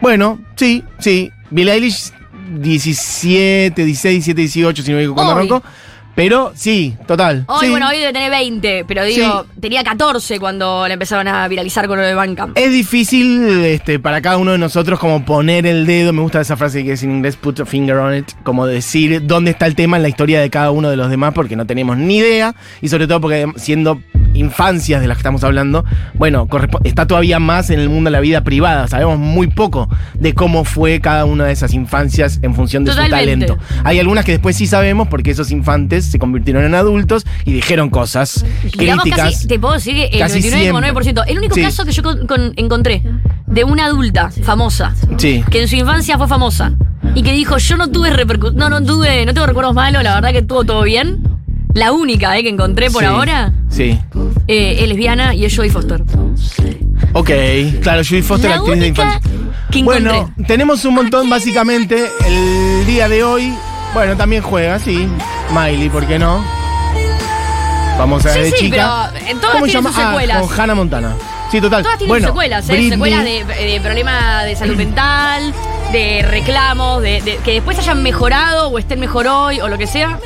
Bueno, 0.00 0.38
sí, 0.56 0.82
sí. 0.98 1.30
Billie 1.50 1.72
Eilish, 1.72 2.12
17, 2.58 3.84
16, 3.84 4.24
17, 4.24 4.40
18, 4.40 4.82
si 4.82 4.90
no 4.90 4.96
me 4.96 5.02
equivoco, 5.02 5.16
cuando 5.16 5.32
arrancó. 5.32 5.62
Pero 6.14 6.52
sí, 6.54 6.96
total. 7.06 7.44
Hoy, 7.46 7.66
sí. 7.66 7.70
bueno, 7.70 7.88
hoy 7.90 7.98
debe 7.98 8.10
tener 8.14 8.30
20, 8.30 8.86
pero 8.88 9.04
digo, 9.04 9.44
tenía 9.60 9.84
14 9.84 10.40
cuando 10.40 10.88
la 10.88 10.94
empezaron 10.94 11.28
a 11.28 11.46
viralizar 11.46 11.86
con 11.86 11.98
lo 11.98 12.04
de 12.04 12.14
Bandcamp. 12.14 12.56
Es 12.56 12.72
difícil 12.72 13.46
este, 13.66 13.98
para 13.98 14.22
cada 14.22 14.38
uno 14.38 14.52
de 14.52 14.56
nosotros 14.56 14.98
como 14.98 15.26
poner 15.26 15.66
el 15.66 15.84
dedo, 15.84 16.14
me 16.14 16.22
gusta 16.22 16.40
esa 16.40 16.56
frase 16.56 16.82
que 16.84 16.92
es 16.92 17.02
en 17.02 17.16
inglés, 17.16 17.36
put 17.36 17.60
a 17.60 17.66
finger 17.66 17.96
on 17.96 18.14
it, 18.14 18.30
como 18.44 18.66
decir 18.66 19.26
dónde 19.26 19.50
está 19.50 19.66
el 19.66 19.74
tema 19.74 19.98
en 19.98 20.04
la 20.04 20.08
historia 20.08 20.40
de 20.40 20.48
cada 20.48 20.70
uno 20.70 20.88
de 20.88 20.96
los 20.96 21.10
demás, 21.10 21.34
porque 21.34 21.54
no 21.54 21.66
tenemos 21.66 21.98
ni 21.98 22.16
idea, 22.16 22.54
y 22.80 22.88
sobre 22.88 23.06
todo 23.06 23.20
porque 23.20 23.46
siendo 23.56 24.00
infancias 24.36 25.00
de 25.00 25.08
las 25.08 25.16
que 25.16 25.20
estamos 25.20 25.42
hablando, 25.44 25.84
bueno, 26.14 26.46
está 26.84 27.06
todavía 27.06 27.38
más 27.38 27.70
en 27.70 27.80
el 27.80 27.88
mundo 27.88 28.08
de 28.08 28.12
la 28.12 28.20
vida 28.20 28.42
privada, 28.42 28.86
sabemos 28.88 29.18
muy 29.18 29.46
poco 29.48 29.88
de 30.14 30.34
cómo 30.34 30.64
fue 30.64 31.00
cada 31.00 31.24
una 31.24 31.44
de 31.44 31.52
esas 31.52 31.72
infancias 31.74 32.38
en 32.42 32.54
función 32.54 32.84
de 32.84 32.92
Totalmente. 32.92 33.48
su 33.48 33.54
talento. 33.56 33.82
Hay 33.84 33.98
algunas 33.98 34.24
que 34.24 34.32
después 34.32 34.56
sí 34.56 34.66
sabemos 34.66 35.08
porque 35.08 35.30
esos 35.30 35.50
infantes 35.50 36.04
se 36.06 36.18
convirtieron 36.18 36.64
en 36.64 36.74
adultos 36.74 37.26
y 37.44 37.52
dijeron 37.52 37.90
cosas 37.90 38.44
Digamos 38.78 39.02
críticas. 39.04 39.32
casi, 39.32 39.48
te 39.48 39.58
puedo 39.58 39.74
decir 39.74 39.94
que 39.94 40.04
el 40.06 40.18
casi 40.20 40.40
99,9%. 40.40 41.24
El 41.26 41.38
único 41.38 41.54
Sí. 41.54 41.62
caso 41.62 41.84
que 41.84 41.92
yo 41.92 42.02
con- 42.02 42.26
con- 42.26 42.52
encontré 42.56 43.02
de 43.46 43.64
una 43.64 43.86
adulta 43.86 44.30
famosa, 44.42 44.94
Sí. 45.18 45.42
que 45.50 45.62
en 45.62 45.68
su 45.68 45.76
infancia 45.76 46.18
fue 46.18 46.28
famosa, 46.28 46.72
y 47.14 47.22
que 47.22 47.32
dijo, 47.32 47.56
yo 47.58 47.76
no 47.76 47.88
tuve 47.88 48.10
repercusión, 48.10 48.56
no, 48.58 48.68
no 48.68 48.82
tuve, 48.82 49.24
no 49.24 49.32
tengo 49.32 49.46
recuerdos 49.46 49.74
malos, 49.74 50.02
la 50.02 50.14
verdad 50.16 50.32
que 50.32 50.38
estuvo 50.38 50.64
todo 50.64 50.82
bien. 50.82 51.22
La 51.76 51.92
única 51.92 52.36
eh, 52.38 52.42
que 52.42 52.48
encontré 52.48 52.90
por 52.90 53.02
Sí. 53.02 53.06
ahora 53.06 53.52
Sí. 53.68 53.98
eh, 54.48 54.76
es 54.80 54.88
lesbiana 54.88 55.34
y 55.34 55.44
es 55.44 55.54
Jodie 55.54 55.70
Foster. 55.70 56.02
Ok, 57.12 57.30
claro, 57.82 58.02
Judy 58.06 58.22
Foster, 58.22 58.50
La 58.50 58.56
actriz 58.56 58.78
de 58.80 58.86
única 58.86 59.02
infancia. 59.04 59.30
que 59.70 59.78
encontré. 59.80 60.02
Bueno, 60.02 60.34
tenemos 60.46 60.84
un 60.86 60.94
montón, 60.94 61.28
básicamente. 61.28 62.10
El 62.26 62.86
día 62.86 63.08
de 63.10 63.22
hoy, 63.24 63.52
bueno, 63.94 64.16
también 64.16 64.42
juega, 64.42 64.78
sí. 64.78 65.06
Miley, 65.54 65.88
¿por 65.90 66.06
qué 66.06 66.18
no? 66.18 66.42
Vamos 67.98 68.24
a 68.26 68.28
ver 68.28 68.36
Sí, 68.36 68.42
de 68.42 68.50
sí, 68.56 68.64
chica. 68.64 69.10
pero, 69.12 69.26
eh, 69.26 69.34
todas 69.40 69.54
¿Cómo 69.56 69.66
tienen 69.66 69.84
sus 69.84 69.94
secuelas. 69.94 70.36
Ah, 70.38 70.46
con 70.46 70.60
Hannah 70.60 70.74
Montana. 70.74 71.14
Sí, 71.50 71.60
total. 71.60 71.82
Todas 71.82 71.98
tienen 71.98 72.08
bueno, 72.10 72.26
secuelas, 72.28 72.68
¿eh? 72.68 72.72
Britney- 72.72 72.90
Secuelas 72.90 73.24
de, 73.24 73.44
de 73.44 73.80
problema 73.80 74.44
de 74.44 74.56
salud 74.56 74.76
mental, 74.76 75.54
de 75.92 76.22
reclamos, 76.28 77.00
de, 77.02 77.22
de- 77.22 77.36
que 77.44 77.52
después 77.52 77.78
hayan 77.78 78.02
mejorado 78.02 78.68
o 78.68 78.78
estén 78.78 78.98
mejor 79.00 79.26
hoy 79.28 79.60
o 79.60 79.68
lo 79.68 79.78
que 79.78 79.86
sea. 79.86 80.18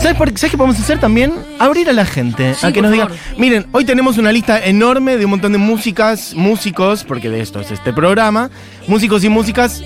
¿Sabes, 0.00 0.16
por- 0.18 0.28
¿Sabes 0.38 0.50
qué 0.52 0.56
podemos 0.56 0.78
hacer 0.78 0.98
también? 1.00 1.32
Abrir 1.58 1.88
a 1.88 1.92
la 1.92 2.04
gente. 2.04 2.54
Sí, 2.54 2.66
a 2.66 2.72
que 2.72 2.80
nos 2.82 2.92
digan. 2.92 3.08
favor. 3.08 3.22
Miren, 3.38 3.66
hoy 3.72 3.84
tenemos 3.84 4.18
una 4.18 4.30
lista 4.30 4.64
enorme 4.64 5.16
de 5.16 5.24
un 5.24 5.32
montón 5.32 5.52
de 5.52 5.58
músicas, 5.58 6.34
músicos, 6.36 7.02
porque 7.04 7.28
de 7.30 7.40
esto 7.40 7.60
es 7.60 7.70
este 7.70 7.92
programa. 7.92 8.50
Músicos 8.86 9.24
y 9.24 9.28
músicas 9.28 9.82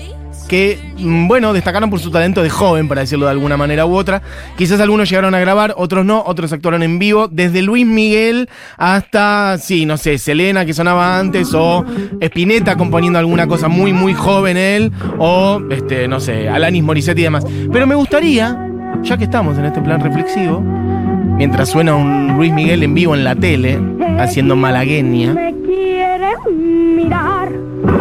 que, 0.47 0.77
mm, 0.97 1.27
bueno, 1.27 1.53
destacaron 1.53 1.89
por 1.89 1.99
su 2.01 2.11
talento 2.11 2.43
de 2.43 2.49
joven, 2.49 2.87
para 2.89 3.01
decirlo 3.01 3.25
de 3.25 3.31
alguna 3.31 3.55
manera 3.57 3.85
u 3.85 3.95
otra. 3.95 4.21
Quizás 4.57 4.79
algunos 4.81 5.09
llegaron 5.09 5.33
a 5.33 5.39
grabar, 5.39 5.73
otros 5.77 6.05
no, 6.05 6.21
otros 6.25 6.51
actuaron 6.51 6.83
en 6.83 6.99
vivo, 6.99 7.27
desde 7.29 7.61
Luis 7.61 7.85
Miguel 7.87 8.49
hasta, 8.77 9.57
sí, 9.59 9.85
no 9.85 9.95
sé, 9.97 10.17
Selena 10.17 10.65
que 10.65 10.73
sonaba 10.73 11.17
antes, 11.17 11.53
o 11.53 11.85
Spinetta 12.19 12.75
componiendo 12.75 13.17
alguna 13.17 13.47
cosa 13.47 13.69
muy, 13.69 13.93
muy 13.93 14.13
joven 14.13 14.57
él, 14.57 14.91
o, 15.17 15.61
este, 15.71 16.07
no 16.09 16.19
sé, 16.19 16.49
Alanis 16.49 16.83
Morissette 16.83 17.19
y 17.19 17.23
demás. 17.23 17.45
Pero 17.71 17.87
me 17.87 17.95
gustaría, 17.95 18.67
ya 19.03 19.17
que 19.17 19.25
estamos 19.25 19.57
en 19.57 19.65
este 19.65 19.81
plan 19.81 20.01
reflexivo, 20.01 20.61
mientras 20.61 21.69
suena 21.69 21.95
un 21.95 22.35
Luis 22.37 22.53
Miguel 22.53 22.83
en 22.83 22.93
vivo 22.93 23.15
en 23.15 23.23
la 23.23 23.35
tele, 23.35 23.79
haciendo 24.19 24.55
malagueña, 24.55 25.35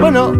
bueno, 0.00 0.32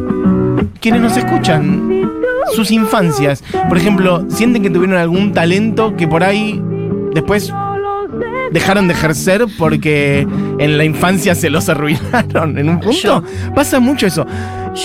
quienes 0.81 1.01
nos 1.01 1.17
escuchan, 1.17 2.09
sus 2.53 2.71
infancias, 2.71 3.45
por 3.69 3.79
ejemplo, 3.79 4.25
sienten 4.29 4.63
que 4.63 4.71
tuvieron 4.71 4.97
algún 4.97 5.33
talento 5.33 5.97
que 5.97 6.09
por 6.09 6.25
ahí 6.25 6.61
después 7.15 7.53
dejaron 8.53 8.89
de 8.89 8.95
ejercer 8.95 9.47
porque 9.59 10.27
en 10.59 10.79
la 10.79 10.85
infancia 10.85 11.35
se 11.35 11.51
los 11.51 11.69
arruinaron 11.71 12.59
en 12.59 12.69
un 12.69 12.81
punto. 12.81 13.23
Pasa 13.55 13.81
mucho 13.81 14.07
eso. 14.07 14.27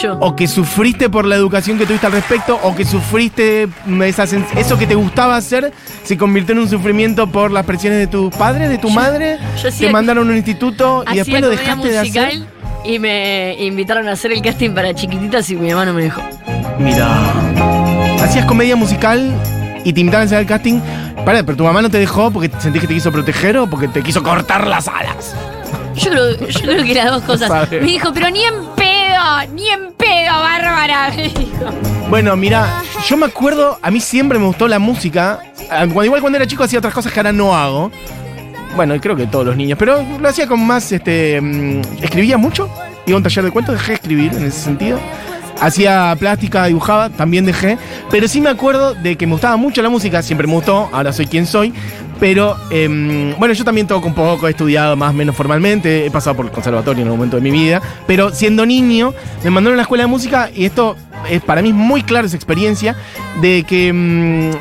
Yo. 0.02 0.18
O 0.20 0.36
que 0.36 0.48
sufriste 0.48 1.10
por 1.10 1.26
la 1.26 1.36
educación 1.36 1.78
que 1.78 1.86
tuviste 1.86 2.08
al 2.08 2.14
respecto, 2.14 2.60
o 2.64 2.76
que 2.76 2.84
sufriste 2.86 3.68
mm, 3.86 4.02
esa 4.02 4.24
eso 4.24 4.80
que 4.80 4.88
te 4.88 4.96
gustaba 4.96 5.36
hacer, 5.36 5.72
se 6.04 6.18
convirtió 6.18 6.54
en 6.54 6.60
un 6.62 6.70
sufrimiento 6.70 7.28
por 7.28 7.52
las 7.52 7.66
presiones 7.66 8.00
de 8.00 8.08
tus 8.08 8.34
padres, 8.36 8.70
de 8.70 8.80
tu 8.80 8.90
madre. 8.90 9.38
yo 9.62 9.70
hacía- 9.70 9.88
te 9.88 9.94
mandaron 9.94 10.28
a 10.28 10.32
un 10.32 10.38
instituto 10.38 11.04
y 11.14 11.18
después 11.18 11.40
lo 11.40 11.50
dejaste 11.50 11.90
de 11.90 12.00
hacer. 12.00 12.34
y 12.84 12.98
me 12.98 13.56
invitaron 13.64 14.08
a 14.08 14.14
hacer 14.14 14.32
el 14.32 14.42
casting 14.42 14.72
para 14.72 14.94
chiquititas 14.96 15.48
y 15.52 15.56
mi 15.56 15.70
mamá 15.70 15.86
no 15.86 15.94
me 15.94 16.02
dejó. 16.04 16.22
Mira. 16.80 17.08
Hacías 18.24 18.46
comedia 18.46 18.76
musical 18.76 19.32
y 19.84 19.94
te 19.94 20.00
invitaban 20.00 20.24
a 20.24 20.26
hacer 20.26 20.40
el 20.40 20.46
casting. 20.48 20.80
Pará, 21.26 21.42
pero 21.44 21.58
tu 21.58 21.64
mamá 21.64 21.82
no 21.82 21.90
te 21.90 21.98
dejó 21.98 22.30
porque 22.30 22.52
sentís 22.60 22.82
que 22.82 22.88
te 22.88 22.94
quiso 22.94 23.12
proteger 23.12 23.58
o 23.58 23.68
porque 23.68 23.88
te 23.88 24.04
quiso 24.04 24.22
cortar 24.22 24.68
las 24.68 24.88
alas. 24.88 25.36
Yo 25.96 26.12
creo, 26.12 26.48
yo 26.48 26.60
creo 26.62 26.84
que 26.84 26.94
las 26.94 27.12
dos 27.12 27.24
cosas. 27.24 27.72
Me 27.72 27.80
dijo, 27.80 28.14
pero 28.14 28.30
ni 28.30 28.44
en 28.44 28.54
pedo, 28.76 29.54
ni 29.54 29.70
en 29.70 29.92
pedo, 29.94 30.34
Bárbara. 30.34 31.12
Me 31.16 31.24
dijo. 31.30 31.66
Bueno, 32.10 32.36
mira, 32.36 32.84
yo 33.08 33.18
me 33.18 33.26
acuerdo, 33.26 33.80
a 33.82 33.90
mí 33.90 34.00
siempre 34.00 34.38
me 34.38 34.46
gustó 34.46 34.68
la 34.68 34.78
música. 34.78 35.40
Ah, 35.72 35.86
igual 35.86 36.22
cuando 36.22 36.38
era 36.38 36.46
chico 36.46 36.64
hacía 36.64 36.78
otras 36.78 36.94
cosas 36.94 37.12
que 37.12 37.20
ahora 37.20 37.32
no 37.32 37.56
hago. 37.56 37.92
Bueno, 38.76 38.96
creo 39.02 39.16
que 39.16 39.26
todos 39.26 39.46
los 39.48 39.58
niños, 39.58 39.80
pero 39.80 40.06
lo 40.20 40.30
hacía 40.30 40.46
con 40.46 40.64
más, 40.66 40.92
este, 40.92 41.42
mm, 41.42 42.04
escribía 42.04 42.38
mucho. 42.38 42.70
Iba 43.08 43.16
a 43.16 43.18
un 43.18 43.24
taller 43.24 43.46
de 43.46 43.52
cuentos, 43.52 43.74
dejé 43.74 43.94
de 43.94 43.96
escribir 43.96 44.34
en 44.34 44.46
ese 44.46 44.60
sentido. 44.60 45.00
Hacía 45.62 46.16
plástica, 46.20 46.66
dibujaba, 46.66 47.10
también 47.10 47.46
dejé. 47.46 47.78
Pero 48.12 48.28
sí 48.28 48.42
me 48.42 48.50
acuerdo 48.50 48.94
de 48.94 49.16
que 49.16 49.26
me 49.26 49.34
gustaba 49.34 49.58
mucho 49.58 49.82
la 49.82 49.90
música, 49.90 50.22
siempre 50.22 50.48
me 50.48 50.54
gustó, 50.54 50.90
ahora 50.92 51.14
soy 51.14 51.28
quien 51.28 51.46
soy. 51.48 51.74
Pero, 52.20 52.56
em, 52.70 53.38
bueno, 53.38 53.54
yo 53.54 53.66
también 53.66 53.88
toco 53.88 54.08
un 54.08 54.14
poco, 54.14 54.48
he 54.48 54.52
estudiado 54.52 54.96
más 54.96 55.10
o 55.10 55.14
menos 55.14 55.36
formalmente, 55.36 56.06
he 56.06 56.12
pasado 56.12 56.36
por 56.36 56.46
el 56.46 56.52
conservatorio 56.52 57.02
en 57.02 57.08
algún 57.08 57.18
momento 57.20 57.36
de 57.38 57.42
mi 57.42 57.52
vida. 57.52 57.82
Pero 58.08 58.32
siendo 58.34 58.66
niño, 58.66 59.14
me 59.44 59.50
mandaron 59.50 59.76
a 59.76 59.78
la 59.78 59.82
escuela 59.84 60.04
de 60.06 60.08
música 60.08 60.50
y 60.54 60.66
esto 60.66 60.96
es 61.30 61.42
para 61.42 61.62
mí 61.62 61.74
muy 61.74 62.04
claro 62.04 62.26
esa 62.28 62.36
experiencia 62.38 62.96
de 63.42 63.64
que 63.68 64.52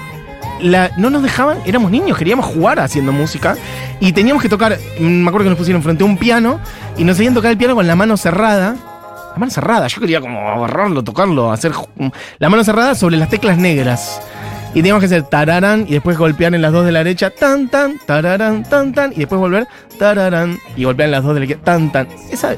la- 0.60 0.90
no 0.96 1.10
nos 1.10 1.22
dejaban, 1.22 1.58
éramos 1.64 1.90
niños, 1.90 2.16
queríamos 2.18 2.46
jugar 2.46 2.80
haciendo 2.80 3.12
música 3.12 3.56
y 4.00 4.12
teníamos 4.12 4.42
que 4.42 4.48
tocar, 4.48 4.78
me 4.98 5.28
acuerdo 5.28 5.44
que 5.44 5.50
nos 5.50 5.58
pusieron 5.58 5.82
frente 5.82 6.02
a 6.02 6.06
un 6.06 6.16
piano 6.16 6.58
y 6.96 7.04
nos 7.04 7.16
hacían 7.16 7.34
tocar 7.34 7.50
el 7.52 7.56
piano 7.58 7.74
con 7.74 7.86
la 7.86 7.94
mano 7.96 8.16
cerrada. 8.16 8.76
La 9.34 9.40
mano 9.40 9.50
cerrada, 9.50 9.86
yo 9.88 10.00
quería 10.00 10.20
como 10.20 10.48
agarrarlo, 10.48 11.02
tocarlo, 11.02 11.50
hacer 11.50 11.72
ju- 11.72 12.12
la 12.38 12.48
mano 12.48 12.62
cerrada 12.64 12.94
sobre 12.94 13.16
las 13.16 13.28
teclas 13.28 13.58
negras. 13.58 14.20
Y 14.70 14.78
teníamos 14.78 15.00
que 15.00 15.06
hacer 15.06 15.22
tararán 15.24 15.86
y 15.88 15.92
después 15.92 16.16
golpear 16.18 16.54
en 16.54 16.62
las 16.62 16.72
dos 16.72 16.84
de 16.84 16.92
la 16.92 17.00
derecha, 17.00 17.30
tan 17.30 17.68
tan, 17.68 17.98
tararán, 18.06 18.62
tan 18.64 18.92
tan, 18.92 19.12
y 19.12 19.16
después 19.16 19.40
volver, 19.40 19.66
tararán, 19.98 20.58
y 20.76 20.84
golpear 20.84 21.06
en 21.06 21.12
las 21.12 21.22
dos 21.24 21.34
de 21.34 21.40
la 21.40 21.44
izquierda, 21.46 21.64
tan 21.64 21.92
tan. 21.92 22.08
Esa, 22.30 22.54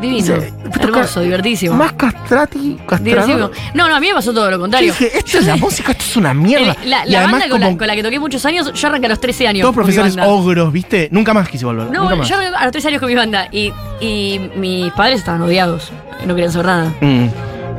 Divino. 0.00 0.26
Sí, 0.26 0.32
Hermoso, 0.80 1.20
divertísimo. 1.20 1.74
más 1.74 1.92
castrati, 1.94 2.78
castrador. 2.86 3.50
No, 3.74 3.88
no, 3.88 3.94
a 3.96 4.00
mí 4.00 4.08
me 4.08 4.14
pasó 4.14 4.32
todo 4.32 4.46
lo 4.50 4.56
Yo 4.56 4.60
contrario. 4.60 4.92
dije, 4.92 5.18
esto 5.18 5.38
es 5.38 5.46
la 5.46 5.56
música, 5.66 5.92
esto 5.92 6.04
es 6.04 6.16
una 6.16 6.34
mierda. 6.34 6.76
La 6.84 7.06
y 7.06 7.10
la 7.10 7.18
además 7.20 7.32
banda 7.40 7.48
con 7.50 7.60
la, 7.60 7.76
con 7.78 7.86
la 7.86 7.94
que 7.94 8.02
toqué 8.02 8.18
muchos 8.20 8.44
años, 8.46 8.72
yo 8.72 8.88
arranqué 8.88 9.06
a 9.06 9.10
los 9.10 9.20
13 9.20 9.48
años. 9.48 9.62
todos 9.62 9.74
profesores 9.74 10.16
ogros, 10.22 10.72
¿viste? 10.72 11.08
Nunca 11.12 11.32
más 11.34 11.48
quise 11.48 11.64
volver. 11.64 11.90
No, 11.90 12.02
nunca 12.02 12.16
más. 12.16 12.28
yo 12.28 12.36
a 12.38 12.62
los 12.64 12.72
13 12.72 12.88
años 12.88 13.00
con 13.00 13.08
mi 13.08 13.14
banda 13.14 13.48
y, 13.50 13.72
y 14.00 14.40
mis 14.56 14.92
padres 14.92 15.18
estaban 15.20 15.40
odiados. 15.42 15.90
No 16.26 16.34
querían 16.34 16.52
saber 16.52 16.66
nada. 16.66 16.92
Mm. 17.00 17.26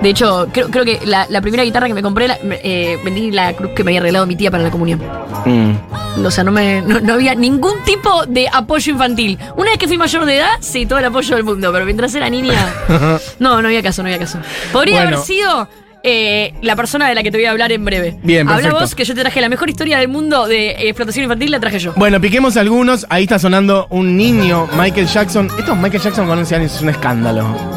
De 0.02 0.10
hecho, 0.10 0.48
creo, 0.52 0.70
creo 0.70 0.86
que 0.86 1.00
la, 1.06 1.26
la 1.30 1.42
primera 1.42 1.64
guitarra 1.64 1.88
que 1.88 1.94
me 1.94 2.04
compré, 2.04 2.28
la- 2.28 2.38
eh, 2.44 2.98
vendí 3.04 3.32
la 3.32 3.54
cruz 3.54 3.72
que 3.76 3.84
me 3.84 3.92
había 3.92 4.00
arreglado 4.02 4.26
mi 4.28 4.36
tía 4.36 4.52
para 4.52 4.62
la 4.64 4.70
comunión. 4.72 5.02
Mm. 5.46 6.26
O 6.26 6.32
sea, 6.32 6.44
no, 6.44 6.52
me, 6.52 6.82
no, 6.82 7.00
no 7.00 7.14
había 7.14 7.34
ningún 7.36 7.84
tipo 7.84 8.26
de 8.28 8.48
apoyo 8.52 8.92
infantil. 8.94 9.38
Una 9.56 9.72
vez 9.72 9.80
que 9.80 9.88
fui 9.88 9.98
mayor 9.98 10.26
de 10.26 10.38
edad, 10.38 10.50
sí, 10.60 10.86
todo 10.86 11.00
el 11.00 11.06
apoyo 11.06 11.36
del 11.36 11.44
mundo. 11.44 11.72
Pero 11.72 11.86
mientras 11.86 12.14
era 12.16 12.30
niña, 12.30 12.56
no, 13.40 13.62
no 13.62 13.68
había 13.68 13.82
caso, 13.84 14.02
no 14.04 14.08
había 14.08 14.20
caso. 14.20 14.40
Podría 14.72 15.02
Bueno. 15.02 15.18
haber 15.18 15.26
sido 15.26 15.68
eh, 16.04 16.54
la 16.62 16.76
persona 16.76 17.08
de 17.10 17.16
la 17.16 17.24
que 17.24 17.32
te 17.32 17.38
voy 17.38 17.46
a 17.46 17.52
hablar 17.52 17.72
en 17.72 17.84
breve. 17.84 18.18
Bien, 18.24 18.48
Habla 18.48 18.56
perfecto. 18.62 18.80
vos, 18.80 18.96
que 18.96 19.04
yo 19.04 19.14
te 19.16 19.22
traje 19.22 19.42
la 19.42 19.50
mejor 19.50 19.70
historia 19.70 19.98
del 20.00 20.08
mundo 20.08 20.48
de 20.48 20.70
eh, 20.72 20.90
explotación 20.90 21.24
infantil, 21.24 21.52
la 21.52 21.60
traje 21.60 21.80
yo. 21.80 21.94
Bueno, 21.96 22.22
piquemos 22.22 22.56
algunos. 22.58 23.06
Ahí 23.10 23.24
está 23.24 23.40
sonando 23.40 23.88
un 23.90 24.16
niño, 24.16 24.68
Michael 24.78 25.08
Jackson. 25.08 25.50
Esto 25.58 25.74
es 25.74 25.78
Michael 25.80 26.02
Jackson 26.04 26.28
con 26.28 26.38
11 26.40 26.56
años, 26.56 26.76
es 26.76 26.82
un 26.82 26.90
escándalo. 26.90 27.77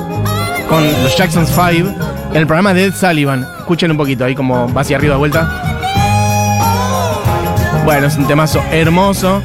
Con 0.71 0.87
los 1.03 1.17
Jacksons 1.17 1.51
5 1.51 1.91
en 2.31 2.37
el 2.37 2.47
programa 2.47 2.73
de 2.73 2.85
Ed 2.85 2.95
Sullivan. 2.95 3.45
Escuchen 3.59 3.91
un 3.91 3.97
poquito 3.97 4.25
ahí 4.25 4.37
como 4.37 4.73
va 4.73 4.83
hacia 4.83 4.97
arriba 4.97 5.15
de 5.15 5.19
vuelta. 5.19 5.81
Bueno, 7.85 8.07
es 8.07 8.17
un 8.17 8.29
temazo 8.29 8.63
hermoso. 8.71 9.43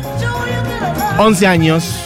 11 1.17 1.47
años. 1.47 1.99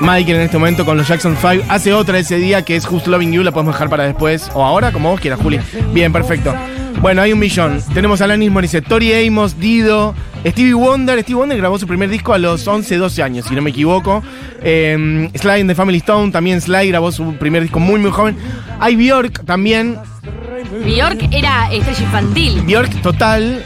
Michael 0.00 0.36
en 0.36 0.42
este 0.42 0.58
momento 0.58 0.84
con 0.84 0.98
los 0.98 1.08
Jackson 1.08 1.38
5. 1.40 1.64
Hace 1.70 1.94
otra 1.94 2.18
ese 2.18 2.36
día 2.36 2.62
que 2.62 2.76
es 2.76 2.84
Just 2.84 3.06
Loving 3.06 3.32
You, 3.32 3.42
la 3.42 3.50
podemos 3.50 3.74
dejar 3.74 3.88
para 3.88 4.04
después. 4.04 4.50
O 4.52 4.62
ahora, 4.62 4.92
como 4.92 5.10
vos 5.10 5.20
quieras, 5.20 5.40
Juli. 5.40 5.58
Bien, 5.92 6.12
perfecto. 6.12 6.54
Bueno, 7.00 7.22
hay 7.22 7.32
un 7.32 7.38
millón. 7.38 7.80
Tenemos 7.92 8.20
a 8.20 8.24
Alanis 8.24 8.50
Morissette, 8.50 8.86
Tori 8.86 9.12
Amos, 9.26 9.58
Dido, 9.58 10.14
Stevie 10.44 10.74
Wonder. 10.74 11.20
Stevie 11.20 11.34
Wonder 11.34 11.58
grabó 11.58 11.78
su 11.78 11.86
primer 11.86 12.08
disco 12.08 12.32
a 12.32 12.38
los 12.38 12.66
11, 12.66 12.96
12 12.96 13.22
años, 13.22 13.46
si 13.46 13.54
no 13.54 13.62
me 13.62 13.70
equivoco. 13.70 14.22
Eh, 14.62 15.28
Sly 15.34 15.60
and 15.60 15.70
the 15.70 15.74
Family 15.74 15.98
Stone, 15.98 16.32
también 16.32 16.60
Sly 16.60 16.88
grabó 16.88 17.12
su 17.12 17.34
primer 17.34 17.62
disco 17.62 17.78
muy, 17.78 18.00
muy 18.00 18.10
joven. 18.10 18.36
Hay 18.80 18.96
Bjork 18.96 19.44
también. 19.44 19.98
Bjork 20.84 21.28
era 21.30 21.72
estrella 21.72 22.02
infantil. 22.02 22.62
Bjork 22.62 23.02
total. 23.02 23.62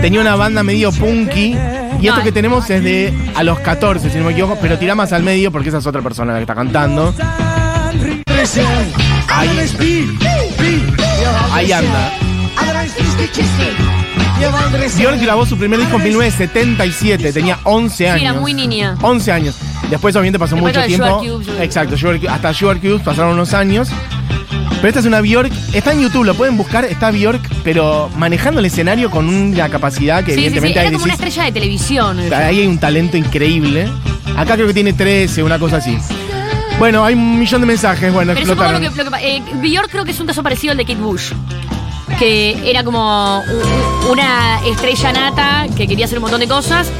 Tenía 0.00 0.20
una 0.20 0.36
banda 0.36 0.62
medio 0.62 0.92
punky. 0.92 1.56
Y 2.00 2.08
esto 2.08 2.22
que 2.22 2.32
tenemos 2.32 2.68
es 2.68 2.82
de 2.82 3.14
a 3.34 3.42
los 3.42 3.60
14, 3.60 4.10
si 4.10 4.18
no 4.18 4.24
me 4.24 4.32
equivoco, 4.32 4.58
pero 4.60 4.78
tira 4.78 4.94
más 4.94 5.12
al 5.12 5.22
medio 5.22 5.50
porque 5.50 5.70
esa 5.70 5.78
es 5.78 5.86
otra 5.86 6.02
persona 6.02 6.32
la 6.32 6.38
que 6.38 6.42
está 6.42 6.54
cantando. 6.54 7.14
Ahí, 9.28 9.48
ahí 11.64 11.72
anda. 11.72 12.12
Grabó 15.20 15.46
su 15.46 15.56
primer 15.56 15.78
disco 15.80 15.96
en 15.96 16.02
1977, 16.04 17.32
tenía 17.32 17.58
11 17.64 18.08
años. 18.08 18.20
Sí, 18.20 18.26
era 18.26 18.34
muy 18.34 18.54
niña. 18.54 18.96
11 19.00 19.32
años. 19.32 19.56
Después 19.90 20.14
obviamente 20.16 20.38
pasó 20.38 20.56
Después 20.56 20.74
mucho 20.74 20.86
tiempo. 20.86 21.22
Sugar. 21.24 21.62
Exacto, 21.62 21.96
Sugar 21.96 22.20
hasta 22.28 22.52
Sugar 22.52 22.80
Cubes 22.80 23.02
pasaron 23.02 23.32
unos 23.32 23.54
años. 23.54 23.88
Pero 24.76 24.88
esta 24.88 25.00
es 25.00 25.06
una 25.06 25.22
Bjork, 25.22 25.50
está 25.72 25.94
en 25.94 26.02
YouTube, 26.02 26.24
lo 26.24 26.34
pueden 26.34 26.58
buscar, 26.58 26.84
está 26.84 27.10
Bjork, 27.10 27.40
pero 27.62 28.10
manejando 28.16 28.60
el 28.60 28.66
escenario 28.66 29.10
con 29.10 29.30
una 29.30 29.70
capacidad 29.70 30.22
que 30.22 30.34
Sí, 30.34 30.36
sí, 30.36 30.42
sí, 30.42 30.46
evidentemente 30.58 30.88
era 30.96 30.98
una 31.04 31.14
estrella 31.14 31.44
de 31.44 31.52
televisión. 31.52 32.18
ahí 32.34 32.60
hay 32.60 32.66
un 32.66 32.76
talento 32.76 33.16
increíble. 33.16 33.88
Acá 34.36 34.56
creo 34.56 34.66
que 34.66 34.74
tiene 34.74 34.92
13, 34.92 35.42
una 35.42 35.58
cosa 35.58 35.78
así. 35.78 35.96
Bueno, 36.78 37.04
hay 37.04 37.14
un 37.14 37.38
millón 37.38 37.60
de 37.60 37.66
mensajes, 37.66 38.12
bueno, 38.12 38.32
Pero 38.34 38.46
supongo 38.46 38.72
lo 38.72 38.80
que, 38.80 38.90
lo 38.90 39.04
que 39.04 39.10
pa- 39.10 39.22
eh, 39.22 39.42
Bjork 39.54 39.90
creo 39.90 40.04
que 40.04 40.10
es 40.10 40.20
un 40.20 40.26
caso 40.26 40.42
parecido 40.42 40.72
al 40.72 40.76
de 40.76 40.84
Kate 40.84 41.00
Bush. 41.00 41.32
Que 42.18 42.68
era 42.68 42.84
como 42.84 43.38
u- 43.40 44.08
u- 44.08 44.12
una 44.12 44.60
estrella 44.66 45.12
nata 45.12 45.66
que 45.76 45.86
quería 45.86 46.04
hacer 46.04 46.18
un 46.18 46.22
montón 46.22 46.40
de 46.40 46.48
cosas. 46.48 46.90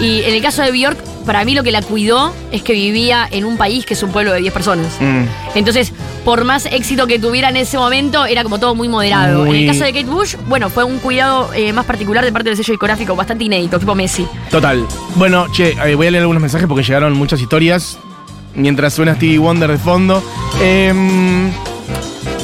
Y 0.00 0.22
en 0.22 0.34
el 0.34 0.42
caso 0.42 0.62
de 0.62 0.70
Bjork, 0.70 0.98
para 1.24 1.44
mí 1.44 1.54
lo 1.54 1.62
que 1.64 1.72
la 1.72 1.82
cuidó 1.82 2.32
es 2.52 2.62
que 2.62 2.72
vivía 2.72 3.26
en 3.30 3.44
un 3.44 3.56
país 3.56 3.84
que 3.84 3.94
es 3.94 4.02
un 4.02 4.10
pueblo 4.10 4.32
de 4.32 4.40
10 4.40 4.52
personas. 4.52 4.86
Mm. 5.00 5.24
Entonces, 5.56 5.92
por 6.24 6.44
más 6.44 6.66
éxito 6.66 7.06
que 7.06 7.18
tuviera 7.18 7.48
en 7.48 7.56
ese 7.56 7.78
momento, 7.78 8.26
era 8.26 8.42
como 8.42 8.58
todo 8.58 8.74
muy 8.74 8.88
moderado. 8.88 9.44
Muy- 9.44 9.56
En 9.58 9.62
el 9.64 9.72
caso 9.72 9.84
de 9.84 9.92
Kate 9.92 10.06
Bush, 10.10 10.36
bueno, 10.46 10.70
fue 10.70 10.84
un 10.84 10.98
cuidado 10.98 11.50
eh, 11.54 11.72
más 11.72 11.84
particular 11.84 12.24
de 12.24 12.32
parte 12.32 12.48
del 12.50 12.56
sello 12.56 12.72
discográfico, 12.72 13.16
bastante 13.16 13.44
inédito, 13.44 13.78
tipo 13.78 13.94
Messi. 13.94 14.26
Total. 14.50 14.86
Bueno, 15.16 15.46
che, 15.52 15.70
eh, 15.84 15.94
voy 15.94 16.06
a 16.06 16.10
leer 16.10 16.22
algunos 16.22 16.40
mensajes 16.42 16.66
porque 16.68 16.84
llegaron 16.84 17.12
muchas 17.14 17.40
historias. 17.40 17.98
Mientras 18.56 18.94
suena 18.94 19.14
Stevie 19.14 19.38
Wonder 19.38 19.70
de 19.70 19.78
fondo. 19.78 20.22
Em, 20.62 21.50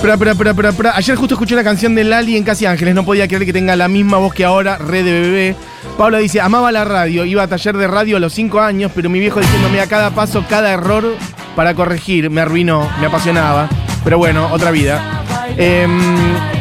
pra, 0.01 0.17
pra, 0.17 0.35
pra. 0.35 0.97
Ayer 0.97 1.17
justo 1.17 1.35
escuché 1.35 1.55
una 1.55 1.65
canción 1.65 1.95
de 1.95 2.05
Lali 2.05 2.37
en 2.37 2.45
Casi 2.45 2.67
Ángeles. 2.67 2.95
No 2.95 3.05
podía 3.05 3.27
creer 3.27 3.47
que 3.47 3.53
tenga 3.53 3.75
la 3.77 3.89
misma 3.89 4.19
voz 4.19 4.35
que 4.35 4.45
ahora, 4.45 4.79
re 4.79 5.03
de 5.03 5.21
bebé. 5.21 5.57
Paula 5.97 6.19
dice, 6.19 6.41
amaba 6.41 6.73
la 6.73 6.85
radio, 6.85 7.25
iba 7.25 7.43
a 7.43 7.49
taller 7.49 7.77
de 7.77 7.87
radio 7.87 8.17
a 8.17 8.21
los 8.21 8.33
5 8.33 8.61
años, 8.61 8.93
pero 8.95 9.11
mi 9.11 9.21
viejo 9.21 9.41
diciéndome 9.41 9.81
a 9.81 9.87
cada 9.87 10.11
paso, 10.11 10.45
cada 10.49 10.73
error 10.73 11.17
para 11.55 11.75
corregir, 11.75 12.31
me 12.31 12.41
arruinó, 12.41 12.89
me 13.01 13.07
apasionaba. 13.07 13.69
Pero 14.05 14.19
bueno, 14.19 14.49
otra 14.53 14.71
vida. 14.71 15.23
Em, 15.57 16.01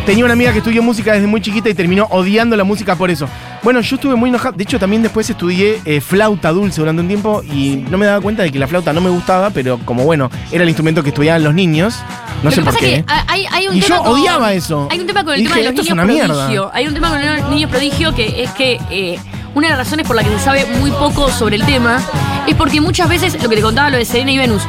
tenía 0.05 0.25
una 0.25 0.34
amiga 0.34 0.51
que 0.51 0.60
estudió 0.60 0.84
música 0.84 1.13
desde 1.13 1.27
muy 1.27 1.41
chiquita 1.41 1.70
y 1.70 1.74
terminó 1.74 2.08
odiando 2.10 2.55
la 2.55 2.63
música 2.63 2.96
por 2.96 3.10
eso. 3.10 3.27
Bueno, 3.63 3.80
yo 3.82 3.96
estuve 3.96 4.15
muy 4.15 4.30
enojado. 4.30 4.53
De 4.58 4.63
hecho, 4.63 4.80
también 4.80 5.03
después 5.03 5.30
estudié 5.30 5.80
eh, 5.86 6.01
flauta 6.01 6.50
dulce 6.51 6.82
durante 6.82 7.01
un 7.01 7.08
tiempo 7.08 7.44
y 7.44 7.75
no 7.89 7.98
me 8.00 8.08
daba 8.08 8.20
cuenta 8.20 8.41
de 8.41 8.51
que 8.51 8.58
la 8.58 8.68
flauta 8.68 8.91
no 8.91 9.01
me 9.01 9.10
gustaba, 9.12 9.51
pero 9.51 9.77
como 9.86 10.03
bueno, 10.03 10.32
era 10.51 10.63
el 10.63 10.70
instrumento 10.70 11.03
que 11.03 11.10
estudiaban 11.10 11.44
los 11.44 11.53
niños. 11.53 11.96
No 12.41 12.46
Lo 12.46 12.51
sé 12.51 12.56
que 12.58 12.62
por 12.63 12.74
pasa 12.74 12.80
qué. 12.86 12.96
es 12.96 13.03
que 13.06 13.13
hay, 13.27 13.46
hay 13.51 13.68
un 13.68 13.75
Y 13.77 13.82
tema 13.82 13.98
yo 13.98 14.03
con- 14.03 14.13
odiaba 14.20 14.53
eso. 14.53 14.88
Hay 14.89 15.00
un 15.00 15.06
tema 15.06 15.24
con 15.24 15.34
el 15.36 15.44
tema 15.44 15.56
de 15.58 15.63
los 15.63 15.74
niños 15.74 15.89
una 15.91 16.06
mierda. 16.06 16.34
prodigio. 16.34 16.72
Hay 16.74 16.88
un 16.88 16.94
tema 16.96 17.10
con 17.10 17.24
los 17.24 17.50
niños 17.50 17.70
prodigio 17.70 18.15
que 18.15 18.44
es 18.44 18.50
que 18.51 18.80
eh, 18.89 19.20
una 19.53 19.68
de 19.68 19.75
las 19.75 19.86
razones 19.86 20.08
por 20.08 20.15
la 20.15 20.24
que 20.24 20.30
se 20.32 20.39
sabe 20.39 20.65
muy 20.80 20.89
poco 20.91 21.30
sobre 21.30 21.56
el 21.58 21.65
tema 21.65 22.01
es 22.48 22.56
porque 22.56 22.82
muchas 22.82 23.08
veces, 23.10 23.41
lo 23.44 23.48
que 23.48 23.58
te 23.58 23.62
contaba 23.62 23.91
lo 23.91 23.98
de 23.98 24.06
Serena 24.06 24.32
y 24.32 24.38
Venus, 24.39 24.63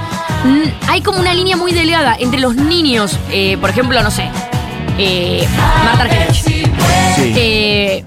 hay 0.88 1.00
como 1.00 1.18
una 1.18 1.32
línea 1.32 1.56
muy 1.56 1.72
delgada 1.72 2.14
entre 2.18 2.40
los 2.40 2.56
niños, 2.56 3.16
eh, 3.30 3.56
por 3.58 3.70
ejemplo, 3.70 4.02
no 4.02 4.10
sé, 4.10 4.28
eh, 4.98 5.46
Marta 5.84 6.02
Argerich. 6.02 6.42
Sí. 6.44 6.62
Eh, 7.36 8.04